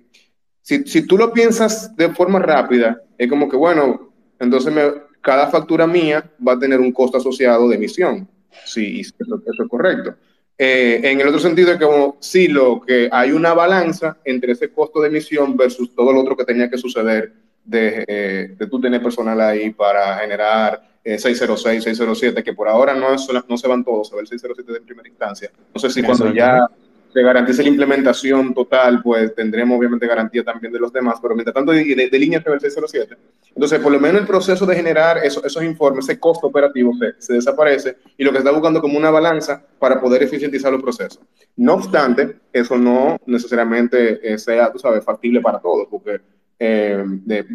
[0.61, 4.73] si, si, tú lo piensas de forma rápida, es como que, bueno, entonces
[5.21, 8.27] cada factura mía va a tener un costo asociado de emisión.
[8.65, 10.15] Eso, eso es correcto.
[10.57, 14.99] en el otro sentido es como si lo que hay una balanza entre ese costo
[14.99, 17.31] de emisión versus todo lo otro que tenía que suceder
[17.63, 22.93] de, eh, de tú tener personal ahí para generar 606, eh, 607, que por ahora
[22.93, 23.09] no,
[23.47, 25.51] no se van todos, se ve el 607 de primera instancia.
[25.73, 26.67] No sé si cuando ya
[27.13, 31.53] se garantice la implementación total, pues tendremos obviamente garantía también de los demás, pero mientras
[31.53, 33.15] tanto de, de, línea se ve el 607.
[33.53, 37.33] Entonces, por lo menos el proceso de generar esos informes, ese costo operativo se, se,
[37.33, 41.19] desaparece y lo que está buscando como una balanza para poder eficientizar los procesos.
[41.55, 46.19] No obstante, eso no necesariamente eh, sea, tú sabes, factible para todos, porque
[46.59, 47.03] eh,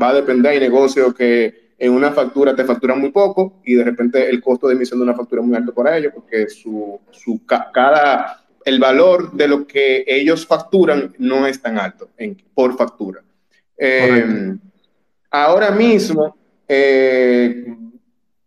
[0.01, 3.85] va a depender, hay negocios que en una factura te facturan muy poco y de
[3.85, 7.01] repente el costo de emisión de una factura es muy alto para ellos porque su,
[7.11, 12.77] su cada, el valor de lo que ellos facturan no es tan alto en, por
[12.77, 13.23] factura.
[13.77, 14.57] Eh,
[15.31, 16.37] ahora mismo,
[16.67, 17.77] eh,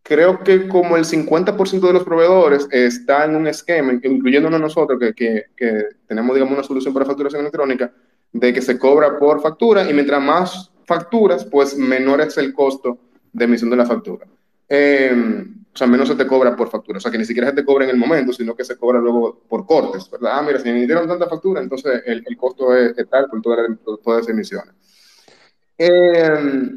[0.04, 5.14] creo que como el 50% de los proveedores está en un esquema, incluyéndonos nosotros que,
[5.14, 7.94] que, que tenemos, digamos, una solución para facturación electrónica,
[8.34, 12.98] de que se cobra por factura y mientras más facturas, pues menor es el costo
[13.32, 14.26] de emisión de la factura.
[14.68, 16.98] Eh, o sea, menos se te cobra por factura.
[16.98, 19.00] O sea, que ni siquiera se te cobra en el momento, sino que se cobra
[19.00, 20.40] luego por cortes, ¿verdad?
[20.40, 23.70] Ah, mira, si me dieron tanta factura, entonces el, el costo es, tal por todas,
[24.06, 24.74] las emisiones.
[25.78, 26.70] Eh,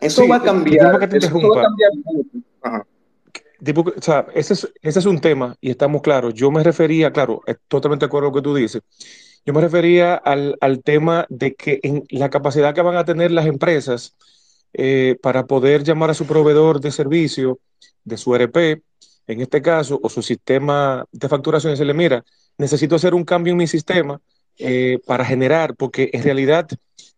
[0.00, 1.02] eso va a cambiar.
[1.14, 1.90] eso va a cambiar
[2.62, 2.86] Ajá.
[3.64, 6.34] o sea, ese es, ese es un tema y estamos claros.
[6.34, 8.82] Yo me refería, claro, totalmente de acuerdo con lo que tú dices.
[9.46, 13.46] Yo me refería al, tema de que en la capacidad que van a tener las
[13.46, 14.16] empresas
[14.72, 17.60] eh, para poder llamar a su proveedor de servicio,
[18.02, 18.82] de su RP,
[19.28, 22.24] en este caso, o su sistema de facturación, y decirle, mira,
[22.58, 24.20] necesito hacer un cambio en mi sistema
[24.58, 26.68] eh, para generar, porque en realidad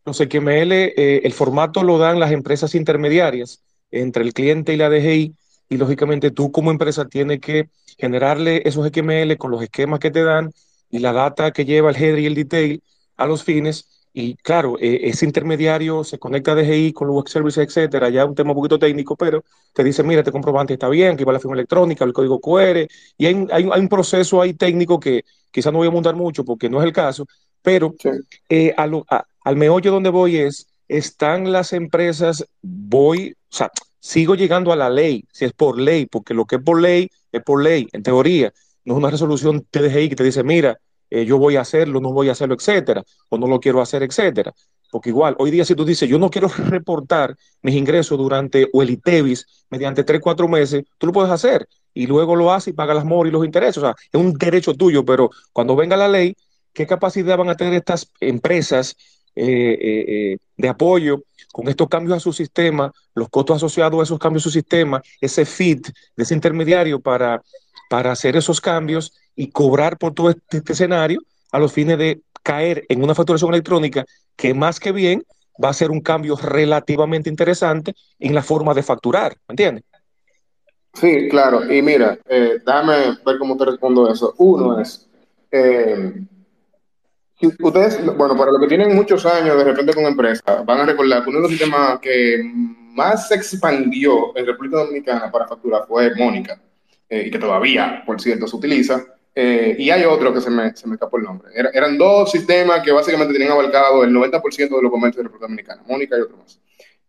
[0.05, 4.91] los XML, eh, el formato lo dan las empresas intermediarias entre el cliente y la
[4.91, 5.35] DGI,
[5.71, 10.23] y lógicamente tú como empresa tienes que generarle esos XML con los esquemas que te
[10.23, 10.53] dan
[10.91, 12.83] y la data que lleva el header y el detail
[13.17, 13.89] a los fines.
[14.13, 18.09] Y claro, eh, ese intermediario se conecta a DGI con los web services, etcétera.
[18.09, 21.25] Ya un tema un poquito técnico, pero te dice, mira, este comprobante está bien, que
[21.25, 22.89] va la firma electrónica, el código QR.
[23.17, 26.69] Y hay, hay, un proceso ahí técnico que quizás no voy a montar mucho porque
[26.69, 27.27] no es el caso,
[27.63, 27.95] pero
[28.49, 33.71] eh, al meollo donde voy es, están las empresas, voy, o sea,
[34.01, 37.11] sigo llegando a la ley, si es por ley, porque lo que es por ley
[37.31, 38.53] es por ley, en teoría
[38.89, 40.79] no es una resolución TDGI que te dice, mira,
[41.11, 44.03] eh, yo voy a hacerlo, no voy a hacerlo, etcétera, o no lo quiero hacer,
[44.03, 44.55] etcétera.
[44.91, 48.83] Porque igual, hoy día si tú dices, yo no quiero reportar mis ingresos durante o
[48.83, 52.73] el ITEVIS mediante tres, cuatro meses, tú lo puedes hacer y luego lo haces y
[52.73, 53.77] pagas las mor y los intereses.
[53.77, 56.35] O sea, es un derecho tuyo, pero cuando venga la ley,
[56.73, 58.97] ¿qué capacidad van a tener estas empresas
[59.37, 64.19] eh, eh, de apoyo con estos cambios a su sistema, los costos asociados a esos
[64.19, 67.43] cambios a su sistema, ese fit de ese intermediario para
[67.89, 71.21] para hacer esos cambios y cobrar por todo este, este, escenario
[71.53, 74.05] a los fines de caer en una facturación electrónica
[74.37, 75.25] que más que bien
[75.63, 79.85] va a ser un cambio relativamente interesante en la forma de facturar, ¿me entiendes?
[80.95, 81.71] Sí, claro.
[81.71, 84.35] Y mira, eh, déjame ver cómo te respondo eso.
[84.39, 85.09] Uno es,
[85.51, 86.15] eh,
[87.41, 91.23] ustedes, bueno, para los que tienen muchos años de repente con empresa, van a recordar
[91.23, 92.43] que uno de los sistemas que
[92.95, 96.61] más se expandió en República Dominicana para facturar fue Mónica,
[97.09, 99.05] eh, y que todavía, por cierto, se utiliza.
[99.35, 101.51] Eh, y hay otro que se me, se me escapó el nombre.
[101.55, 105.83] eran dos sistemas que básicamente tenían abarcado el 90% de los comercios de República Dominicana,
[105.87, 106.61] Mónica y otro más,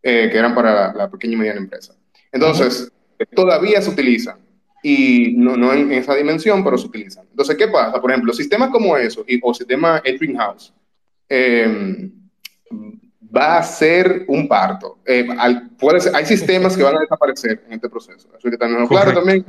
[0.02, 1.95] que eran para la, pequeña y mediana empresa.
[2.32, 2.91] Entonces,
[3.34, 4.38] todavía se utilizan
[4.84, 7.26] y no, no en esa dimensión, pero se utilizan.
[7.32, 8.00] Entonces, ¿qué pasa?
[8.00, 10.74] Por ejemplo, sistemas como eso y, o sistema Edwin House
[11.28, 12.12] em,
[13.36, 15.00] va a ser un parto.
[15.06, 15.28] Eh,
[16.14, 18.30] hay sistemas que van a desaparecer en este proceso.
[18.38, 19.45] Eso hay que tenerlo claro también.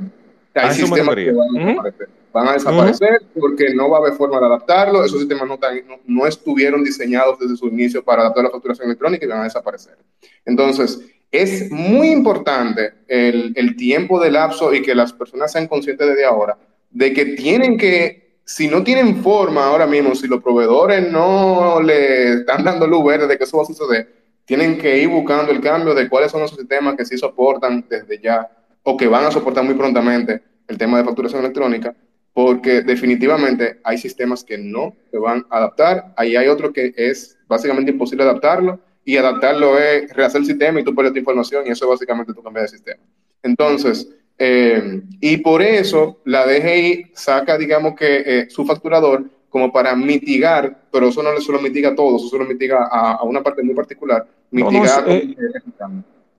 [0.53, 2.09] Hay sistemas que van a desaparecer.
[2.33, 5.03] Van a desaparecer porque no va a haber forma de adaptarlo.
[5.03, 9.25] Esos sistemas no, no, no, estuvieron diseñados desde su inicio para adaptar la facturación electrónica
[9.25, 9.97] y van a desaparecer.
[10.45, 16.07] Entonces, es muy importante el, el, tiempo de lapso y que las personas sean conscientes
[16.07, 16.57] desde ahora
[16.91, 22.33] de que tienen que, si no tienen forma ahora mismo, si los proveedores no le
[22.33, 24.13] están dando luz verde de que eso va a suceder,
[24.45, 28.19] tienen que ir buscando el cambio de cuáles son los sistemas que sí soportan desde
[28.19, 28.49] ya
[28.83, 31.95] o que van a soportar muy prontamente el tema de facturación electrónica,
[32.33, 37.37] porque definitivamente hay sistemas que no se van a adaptar, ahí hay otro que es
[37.47, 41.71] básicamente imposible adaptarlo y adaptarlo es rehacer el sistema y tú pones tu información y
[41.71, 43.03] eso básicamente tú cambias de sistema.
[43.43, 44.07] Entonces,
[44.37, 50.83] eh, y por eso la DGI saca, digamos que eh, su facturador como para mitigar,
[50.91, 53.75] pero eso no le solo mitiga a todos, eso solo mitiga a, una parte muy
[53.75, 55.03] particular, mitigar.
[55.09, 55.35] Eh,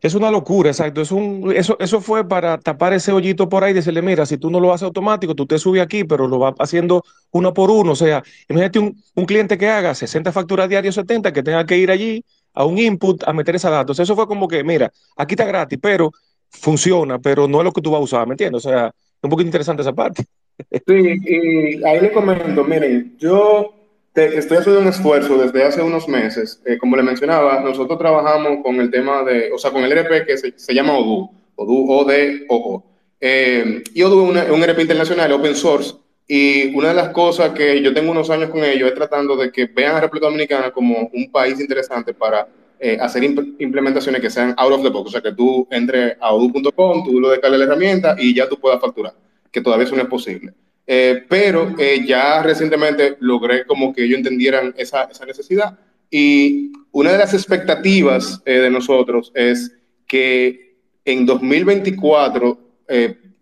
[0.03, 1.01] es una locura, exacto.
[1.01, 4.37] Es un, eso, eso fue para tapar ese hoyito por ahí y decirle, mira, si
[4.37, 7.71] tú no lo haces automático, tú te subes aquí, pero lo vas haciendo uno por
[7.71, 7.93] uno.
[7.93, 11.79] O sea, imagínate un, un cliente que haga 60 facturas diarias, 70, que tenga que
[11.79, 13.99] ir allí a un input a meter esa datos.
[14.01, 16.11] Eso fue como que, mira, aquí está gratis, pero
[16.51, 18.67] funciona, pero no es lo que tú vas a usar, ¿me entiendes?
[18.67, 20.25] O sea, es un poquito interesante esa parte.
[20.71, 20.95] Sí,
[21.25, 23.82] y ahí le comento, miren, yo
[24.15, 26.61] estoy haciendo un esfuerzo desde hace unos meses.
[26.67, 30.27] Eh, como le mencionaba, nosotros trabajamos con el tema de, o sea, con el ERP
[30.27, 32.85] que se, llama Odoo, Odoo, O-D-O-O.
[33.21, 35.95] Eh, y Odoo es un ERP internacional, open source,
[36.27, 39.51] y una de las cosas que yo tengo unos años con ellos es tratando de
[39.51, 42.47] que vean a República Dominicana como un país interesante para
[42.79, 46.33] eh, hacer implementaciones que sean out of the box, o sea, que tú entres a
[46.33, 49.15] odoo.com, tú lo descargas la herramienta y ya tú puedas facturar,
[49.51, 50.53] que todavía eso no es posible.
[50.87, 55.79] Eh, pero eh, ya recientemente logré como que ellos entendieran esa, esa necesidad
[56.11, 59.73] y una de las expectativas de nosotros es
[60.07, 62.59] que en 2024,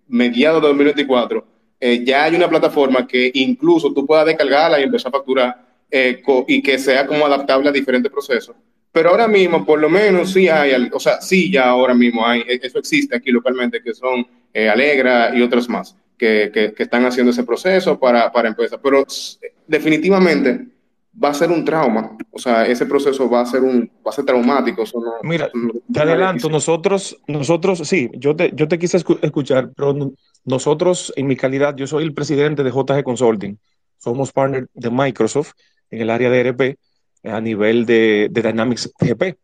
[0.06, 1.44] mediados de 2024,
[1.80, 6.22] eh, ya hay una plataforma que incluso tú puedas descargarla y empezar a facturar eh,
[6.46, 8.54] y que sea como adaptable a diferentes procesos.
[8.92, 12.40] Pero ahora mismo, por lo menos, sí hay, o sea, sí ya ahora mismo hay,
[12.40, 17.06] e, eso existe aquí localmente, que son eh, Alegra y otras más, que, que, están
[17.06, 18.78] haciendo ese proceso para, para empezar.
[18.82, 19.06] Pero
[19.66, 20.66] definitivamente
[21.22, 24.12] va a ser un trauma, o sea, ese proceso va a ser un va a
[24.12, 24.84] ser traumático.
[25.22, 25.50] Mira,
[25.92, 30.12] te adelanto, nosotros, nosotros, sí, yo te, yo te quise escuchar, pero
[30.44, 33.58] nosotros, en mi calidad, yo soy el presidente de JG Consulting,
[33.98, 35.52] somos partner de Microsoft
[35.90, 36.78] en el área de ERP
[37.24, 39.36] a nivel de, de Dynamics GP,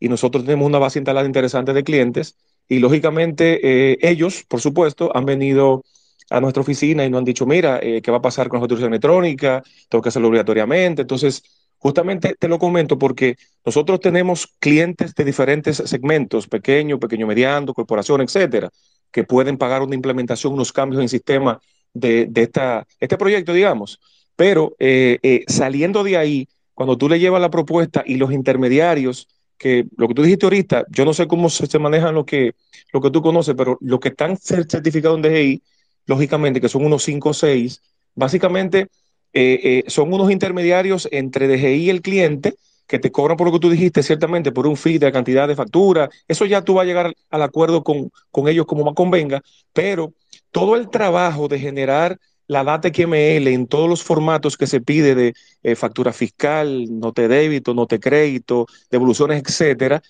[0.00, 2.36] y nosotros tenemos una base instalada interesante de clientes,
[2.68, 5.84] y lógicamente eh, ellos, por supuesto, han venido
[6.30, 8.62] a nuestra oficina y nos han dicho, mira, eh, ¿qué va a pasar con la
[8.62, 9.62] facturación electrónica?
[9.88, 11.02] Tengo que hacerlo obligatoriamente.
[11.02, 11.42] Entonces,
[11.78, 18.22] justamente te lo comento porque nosotros tenemos clientes de diferentes segmentos, pequeño, pequeño mediano, corporación,
[18.22, 18.70] etcétera,
[19.10, 21.60] que pueden pagar una implementación, unos cambios en sistema
[21.92, 24.00] de, de esta, este proyecto, digamos.
[24.36, 29.28] Pero eh, eh, saliendo de ahí, cuando tú le llevas la propuesta y los intermediarios,
[29.58, 32.54] que lo que tú dijiste ahorita, yo no sé cómo se, se manejan lo que,
[32.92, 35.62] lo que tú conoces, pero los que están certificados en DGI,
[36.06, 37.82] lógicamente, que son unos 5 o 6,
[38.14, 38.88] básicamente
[39.32, 42.54] eh, eh, son unos intermediarios entre DGI y el cliente
[42.86, 45.56] que te cobran por lo que tú dijiste, ciertamente por un fee de cantidad de
[45.56, 46.08] factura.
[46.28, 50.12] Eso ya tú vas a llegar al acuerdo con, con ellos como más convenga, pero
[50.52, 55.14] todo el trabajo de generar la data XML en todos los formatos que se pide
[55.14, 60.02] de eh, factura fiscal, note débito, note crédito, devoluciones, etcétera,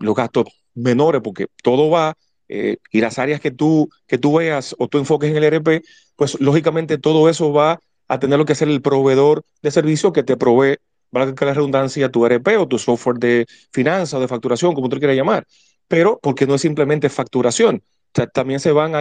[0.00, 0.44] los gastos
[0.74, 2.16] menores, porque todo va
[2.48, 5.84] eh, y las áreas que tú, que tú veas o tú enfoques en el ERP,
[6.16, 10.22] pues lógicamente todo eso va a tener lo que hacer el proveedor de servicio que
[10.22, 10.76] te provee,
[11.10, 14.98] valga la redundancia, tu ERP o tu software de finanzas o de facturación, como tú
[14.98, 15.46] quieras llamar.
[15.86, 17.82] Pero porque no es simplemente facturación,
[18.32, 19.00] también se van a,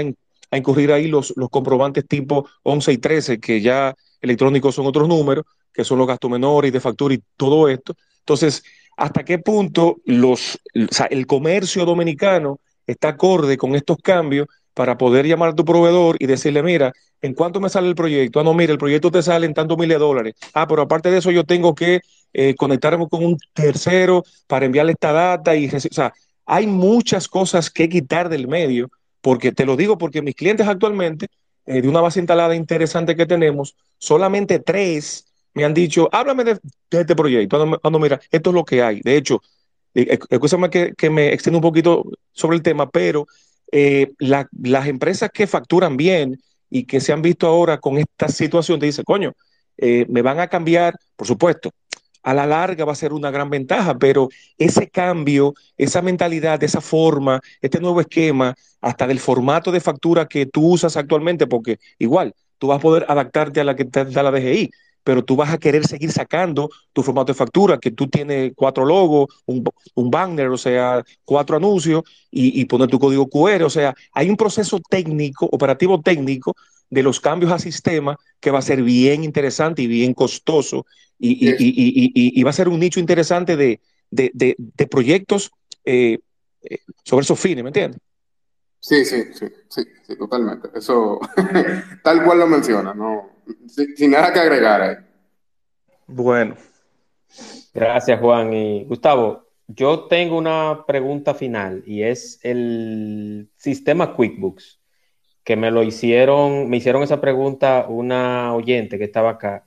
[0.51, 5.07] a incurrir ahí los, los comprobantes tipo 11 y 13, que ya electrónicos son otros
[5.07, 7.95] números, que son los gastos menores de factura y todo esto.
[8.19, 8.63] Entonces,
[8.97, 15.49] ¿hasta qué punto los, el comercio dominicano está acorde con estos cambios para poder llamar
[15.49, 18.39] a tu proveedor y decirle, mira, ¿en cuánto me sale el proyecto?
[18.39, 20.35] Ah, no, mira, el proyecto te sale en tantos miles de dólares.
[20.53, 22.01] Ah, pero aparte de eso yo tengo que
[22.33, 26.13] eh, conectarme con un tercero para enviarle esta data y, o sea,
[26.45, 28.89] hay muchas cosas que quitar del medio,
[29.21, 31.27] porque te lo digo porque mis clientes actualmente,
[31.65, 35.25] eh, de una base instalada interesante que tenemos, solamente tres
[35.57, 36.59] me han dicho, háblame de,
[36.91, 37.79] este proyecto.
[37.81, 39.01] Cuando, mira, esto es lo que hay.
[39.01, 39.41] De hecho,
[39.97, 43.27] escúchame que, me extienda un poquito sobre el tema, pero
[43.71, 48.79] eh, las empresas que facturan bien y que se han visto ahora con esta situación,
[48.79, 49.33] te dicen, coño,
[49.77, 51.71] eh, me van a cambiar, por supuesto,
[52.23, 56.81] a la larga va a ser una gran ventaja, pero ese cambio, esa mentalidad, esa
[56.81, 62.35] forma, este nuevo esquema, hasta del formato de factura que tú usas actualmente, porque igual
[62.57, 64.69] tú vas a poder adaptarte a la que te da la DGI,
[65.07, 68.83] pero tú vas a querer seguir sacando tu formato de factura, que tú tienes cuatro
[68.83, 69.63] logos, un,
[70.11, 73.63] banner, o sea, cuatro anuncios y, poner tu código QR.
[73.63, 76.57] O sea, hay un proceso técnico, operativo técnico
[76.89, 80.85] de los cambios a sistema que va a ser bien interesante y bien costoso
[81.17, 83.79] y, va a ser un nicho interesante de,
[84.91, 85.51] proyectos
[85.85, 86.19] eh,
[86.63, 88.01] eh, sobre esos fines, ¿me entiendes?
[88.81, 90.67] Sí, sí, sí, sí, sí, totalmente.
[90.75, 91.21] Eso,
[92.03, 93.36] tal cual lo menciona, no,
[93.67, 94.95] sin, nada que agregar ahí.
[96.07, 96.55] Bueno.
[97.73, 98.53] Gracias, Juan.
[98.53, 104.79] Y Gustavo, yo tengo una pregunta final y es el sistema QuickBooks,
[105.43, 109.65] que me lo hicieron, me hicieron esa pregunta una oyente que estaba acá.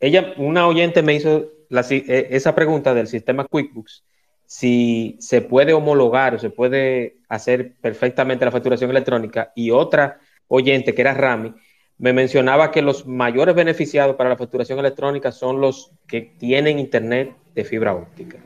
[0.00, 4.04] ella, una oyente me hizo e, esa pregunta del sistema QuickBooks
[4.46, 9.52] si se puede homologar o se puede hacer perfectamente la facturación electrónica.
[9.54, 11.52] Y otra oyente, que era Rami,
[11.98, 17.34] me mencionaba que los mayores beneficiados para la facturación electrónica son los que tienen internet
[17.54, 18.38] de fibra óptica.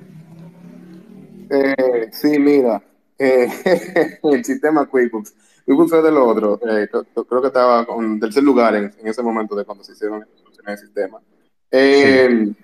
[1.51, 2.81] Eh, sí, mira,
[3.19, 3.49] eh,
[4.23, 5.35] el sistema QuickBooks.
[5.67, 6.61] QuickBooks es del otro.
[6.69, 6.89] Eh,
[7.29, 10.25] creo que estaba con tercer lugar en, ese momento de cuando se hicieron
[10.67, 11.21] el sistema.
[11.73, 12.55] Sí.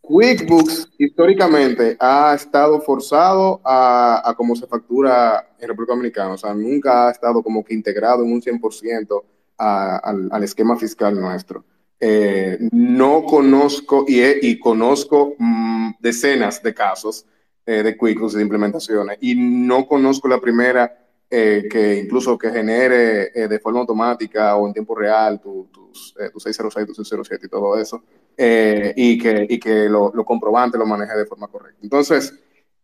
[0.00, 6.54] QuickBooks históricamente ha estado forzado a, a cómo se factura en República Dominicana, o sea,
[6.54, 9.22] nunca ha estado como que integrado en un 100%
[9.58, 11.64] al, al, esquema fiscal nuestro.
[12.00, 17.26] Eh, no conozco y, y conozco mm, decenas de casos
[17.66, 20.96] eh, de QuickBooks de implementaciones y no conozco la primera
[21.28, 26.86] eh, que incluso que genere de forma automática o en tiempo real tus tu 606,
[26.86, 28.02] tu 607 y todo eso.
[28.40, 31.80] Eh, y que, y que lo, lo, comprobante lo maneje de forma correcta.
[31.82, 32.32] Entonces,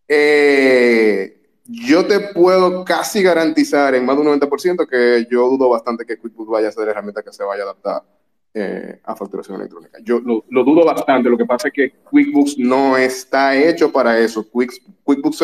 [0.09, 6.05] eh, yo te puedo casi garantizar en más de un 90% que yo dudo bastante
[6.05, 8.03] que QuickBooks vaya a ser la herramienta que se vaya a adaptar
[8.53, 9.99] eh, a facturación electrónica.
[10.03, 14.47] Yo lo, dudo bastante, lo que pasa es que QuickBooks no está hecho para eso.
[14.51, 15.43] QuickBooks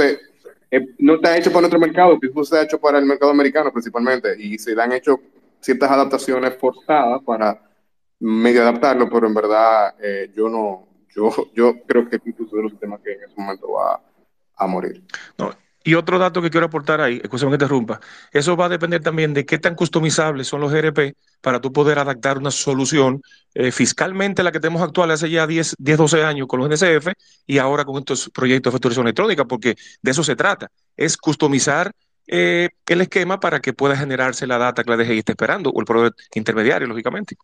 [0.99, 4.59] no está hecho para nuestro mercado, QuickBooks está hecho para el mercado americano principalmente y
[4.59, 5.19] se le han hecho
[5.59, 7.63] ciertas adaptaciones forzadas para
[8.21, 12.73] medio adaptarlo, pero en verdad eh, yo no, yo, yo creo que incluso de los
[12.73, 14.01] sistemas que en ese momento va
[14.57, 15.03] a morir.
[15.39, 15.51] No.
[15.83, 18.01] Y otro dato que quiero aportar ahí, escúchame que te interrumpa,
[18.33, 21.99] eso va a depender también de qué tan customizables son los GRP para tú poder
[21.99, 23.23] adaptar una solución
[23.55, 27.09] eh, fiscalmente la que tenemos actual hace ya 10, 10, 12 años con los NSF
[27.47, 31.91] y ahora con estos proyectos de facturación electrónica, porque de eso se trata, es customizar
[32.27, 35.81] eh, el esquema para que pueda generarse la data que la DGI está esperando, o
[35.81, 37.37] el proveedor intermediario, lógicamente.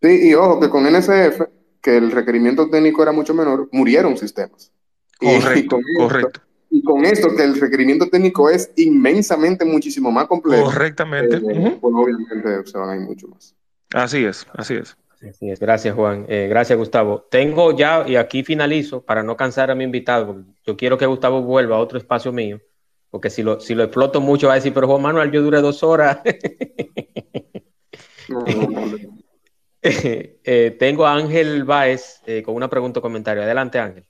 [0.00, 1.42] Sí, y ojo, que con NSF,
[1.82, 4.72] que el requerimiento técnico era mucho menor, murieron sistemas.
[5.18, 6.40] Correcto, correcto.
[6.78, 10.66] Y con esto, que el requerimiento técnico es inmensamente muchísimo más complejo.
[10.66, 11.36] Correctamente.
[11.36, 13.56] Eh, pues obviamente se van a ir mucho más.
[13.92, 14.96] Así es, así es.
[15.28, 15.58] Así es.
[15.58, 16.24] Gracias, Juan.
[16.28, 17.26] Eh, gracias, Gustavo.
[17.28, 21.06] Tengo ya, y aquí finalizo, para no cansar a mi invitado, porque yo quiero que
[21.06, 22.60] Gustavo vuelva a otro espacio mío,
[23.10, 25.60] porque si lo, si lo exploto mucho va a decir, pero Juan Manuel, yo duré
[25.60, 26.20] dos horas.
[28.28, 29.18] no, no,
[29.82, 33.42] Eh, tengo a Ángel Báez eh, con una pregunta o comentario.
[33.42, 34.04] Adelante, Ángel.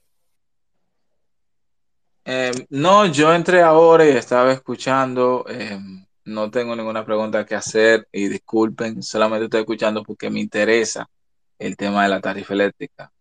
[2.31, 5.43] Em, no, yo entré ahora y estaba escuchando.
[5.49, 11.09] Em, no tengo ninguna pregunta que hacer y disculpen, solamente estoy escuchando porque me interesa
[11.57, 13.11] el tema de la tarifa eléctrica.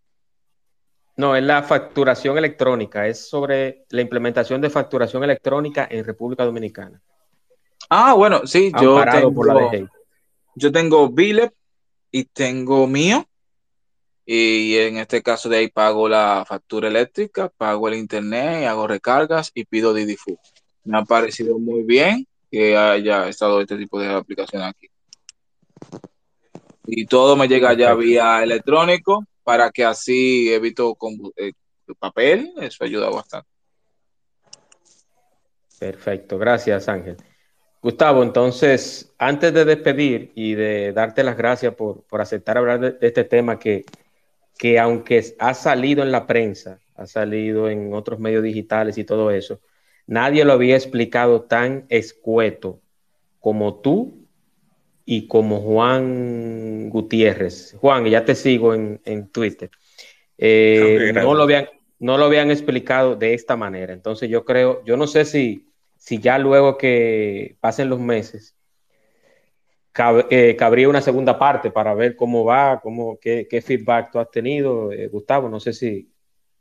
[1.16, 7.00] No, es la facturación electrónica, es sobre la implementación de facturación electrónica en República Dominicana.
[7.88, 9.70] Ah, bueno, sí, yo tengo,
[10.54, 11.54] yo tengo BILEP
[12.10, 13.26] y tengo mío.
[14.30, 19.50] Y en este caso de ahí pago la factura eléctrica, pago el internet, hago recargas
[19.54, 20.16] y pido Didi
[20.84, 24.90] Me ha parecido muy bien que haya estado este tipo de aplicación aquí.
[26.86, 30.94] Y todo me llega ya vía electrónico para que así evito
[31.36, 31.52] eh,
[31.98, 32.52] papel.
[32.60, 33.48] Eso ayuda bastante.
[35.78, 37.16] Perfecto, gracias Ángel.
[37.80, 43.24] Gustavo, entonces, antes de despedir y de darte las gracias por, aceptar hablar de, este
[43.24, 43.86] tema que,
[44.58, 49.30] que aunque ha salido en la prensa, ha salido en otros medios digitales y todo
[49.30, 49.60] eso,
[50.06, 52.80] nadie lo había explicado tan escueto
[53.40, 54.26] como tú
[55.06, 57.76] y como Juan Gutiérrez.
[57.80, 59.70] Juan, ya te sigo en, Twitter.
[60.36, 61.68] Eh, no, lo habían,
[61.98, 63.94] no lo habían explicado de esta manera.
[63.94, 65.68] Entonces yo creo, yo no sé si
[65.98, 68.56] si ya luego que pasen los meses,
[70.30, 74.92] eh, cabría una segunda parte para ver cómo va, cómo, qué, feedback tú has tenido,
[74.92, 75.48] eh, Gustavo.
[75.48, 76.10] No sé si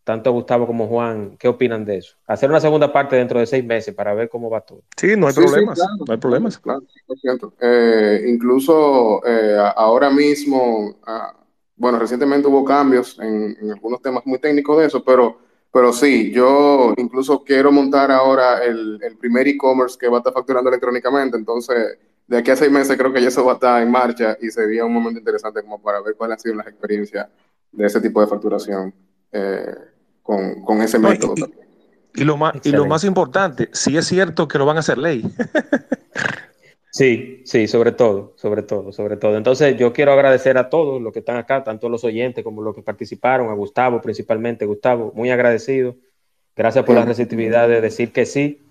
[0.03, 2.15] tanto Gustavo como Juan, ¿qué opinan de eso?
[2.25, 4.83] Hacer una segunda parte dentro de seis meses para ver cómo va todo.
[4.95, 6.57] Sí, no hay problemas, no hay problemas.
[6.57, 6.83] Claro,
[7.61, 9.21] eh, incluso
[9.75, 11.35] ahora mismo, ah,
[11.75, 15.47] bueno, recientemente hubo cambios en, en algunos temas muy técnicos de eso, pero
[15.77, 20.69] pero sí, yo incluso quiero montar ahora el, primer e-commerce que va a estar facturando
[20.69, 21.37] electrónicamente.
[21.37, 24.37] Entonces, de aquí a seis meses creo que ya eso va a estar en marcha
[24.41, 27.27] y sería un momento interesante como para ver cuáles han sido las experiencias
[27.71, 28.93] de ese tipo de facturación
[29.31, 29.75] eh,
[30.21, 31.35] con, ese método.
[32.13, 34.97] y, lo más, y lo más importante, si es cierto que lo van a hacer
[34.97, 35.23] ley.
[36.89, 39.37] Sí, sí, sobre todo, sobre todo, sobre todo.
[39.37, 42.73] Entonces, yo quiero agradecer a todos los que están acá, tanto los oyentes como los
[42.73, 44.65] que participaron, a Gustavo principalmente.
[44.65, 45.95] Gustavo, muy agradecido.
[46.55, 48.66] Gracias por la receptividad de decir que sí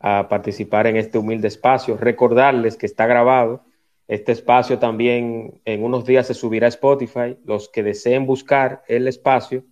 [0.00, 1.96] a participar en este humilde espacio.
[1.96, 3.64] Recordarles que está grabado.
[4.06, 7.36] Este espacio también en unos días se subirá a Spotify.
[7.44, 9.64] Los que deseen buscar el espacio,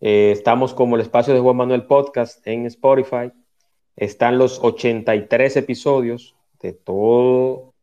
[0.00, 3.32] eh, estamos como el espacio de Juan Manuel Podcast en Spotify.
[3.96, 7.74] Están los 83 episodios de todo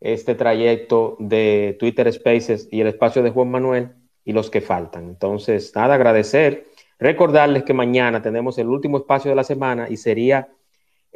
[0.00, 3.94] este trayecto de Twitter Spaces y el espacio de Juan Manuel
[4.24, 5.04] y los que faltan.
[5.04, 6.66] Entonces, nada, agradecer.
[6.98, 10.48] Recordarles que mañana tenemos el último espacio de la semana y sería,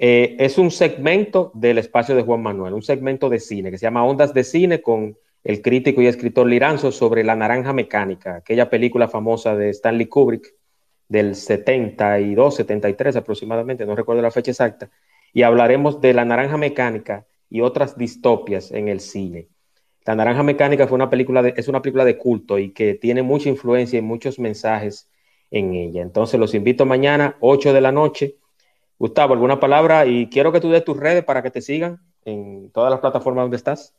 [0.00, 3.86] eh, es un segmento del espacio de Juan Manuel, un segmento de cine que se
[3.86, 8.70] llama Ondas de Cine con el crítico y escritor Liranzo sobre La Naranja Mecánica, aquella
[8.70, 10.54] película famosa de Stanley Kubrick
[11.08, 14.88] del 72, 73 aproximadamente, no recuerdo la fecha exacta,
[15.32, 19.48] y hablaremos de La Naranja Mecánica y otras distopias en el cine.
[20.06, 23.48] La Naranja Mecánica fue una película es una película de culto y que tiene mucha
[23.48, 25.08] influencia y muchos mensajes
[25.50, 26.02] en ella.
[26.02, 28.36] Entonces los invito mañana, 8 de la noche.
[28.98, 30.06] Gustavo, ¿alguna palabra?
[30.06, 33.44] Y quiero que tú des tus redes para que te sigan en todas las plataformas
[33.44, 33.94] donde estás.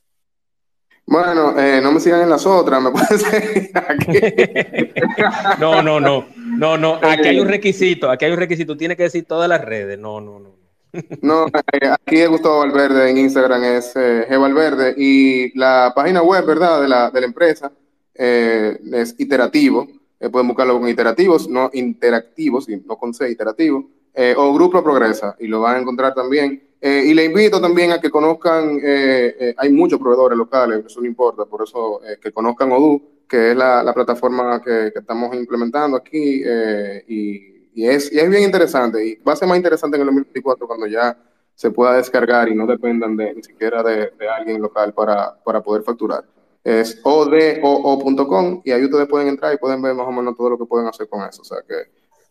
[1.06, 4.92] Bueno, eh, no me sigan en las otras, me pueden seguir aquí.
[5.60, 9.04] no, no, no, no, no, aquí hay un requisito, aquí hay un requisito, tiene que
[9.04, 10.60] decir todas las redes, no, no, no.
[11.22, 16.22] No, eh, aquí es Gustavo Valverde, en Instagram es eh, G Valverde y la página
[16.22, 17.72] web, ¿verdad?, de la, de la empresa
[18.16, 19.88] eh, es iterativo.
[20.32, 23.90] pueden buscarlo con iterativos, no interactivos, no con C, iterativo,
[24.38, 26.62] o Grupo Progresa y lo van a encontrar también.
[26.82, 28.80] y le invito también a que conozcan,
[29.58, 33.84] hay muchos proveedores locales, eso no importa, por eso que conozcan Odoo, que es la,
[33.84, 36.44] la plataforma que, estamos implementando aquí
[37.80, 39.06] y es, y es bien interesante.
[39.06, 41.18] Y va a ser más interesante en el 2024 cuando ya
[41.56, 45.84] se pueda descargar y no dependan de, ni siquiera de, alguien local para, para, poder
[45.84, 46.26] facturar.
[46.62, 50.58] Es odoo.com y ahí ustedes pueden entrar y pueden ver más o menos todo lo
[50.58, 51.42] que pueden hacer con eso.
[51.42, 51.76] O sea que,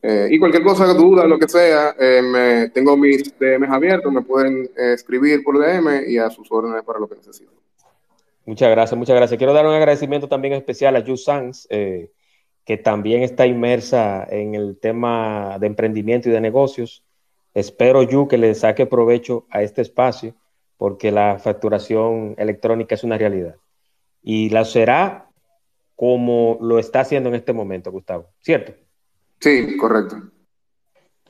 [0.01, 4.23] eh, y cualquier cosa, duda, lo que sea, eh, me, tengo mis DMs abiertos, me
[4.23, 7.55] pueden eh, escribir por DM y a sus órdenes para lo que necesiten.
[8.47, 9.39] Muchas gracias, muchas gracias.
[9.39, 14.79] Quiero dar un agradecimiento también especial a Yu Sanz, que también está inmersa en el
[14.81, 17.05] tema de emprendimiento y de negocios.
[17.53, 20.35] Espero yo que le saque provecho a este espacio
[20.79, 23.57] porque la facturación electrónica es una realidad.
[24.23, 25.29] Y la será
[25.95, 28.73] como lo está haciendo en este momento, Gustavo, ¿cierto?
[29.40, 30.16] Sí, correcto.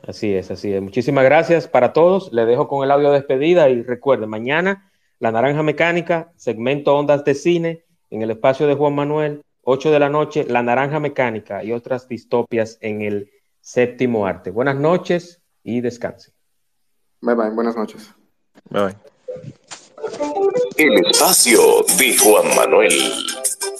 [0.06, 0.80] Así es, así es.
[0.80, 2.32] Muchísimas gracias para todos.
[2.32, 7.24] Le dejo con el audio de despedida y recuerden, mañana La Naranja Mecánica, segmento Ondas
[7.24, 11.62] de Cine, en el espacio de Juan Manuel, 8 de la noche, La Naranja Mecánica
[11.62, 13.30] y otras distopias en el
[13.60, 14.50] séptimo arte.
[14.50, 16.32] Buenas noches y descansen.
[17.20, 18.10] Bye bye, buenas noches.
[18.70, 18.96] Bye bye.
[20.76, 21.60] El espacio
[21.98, 22.92] de Juan Manuel.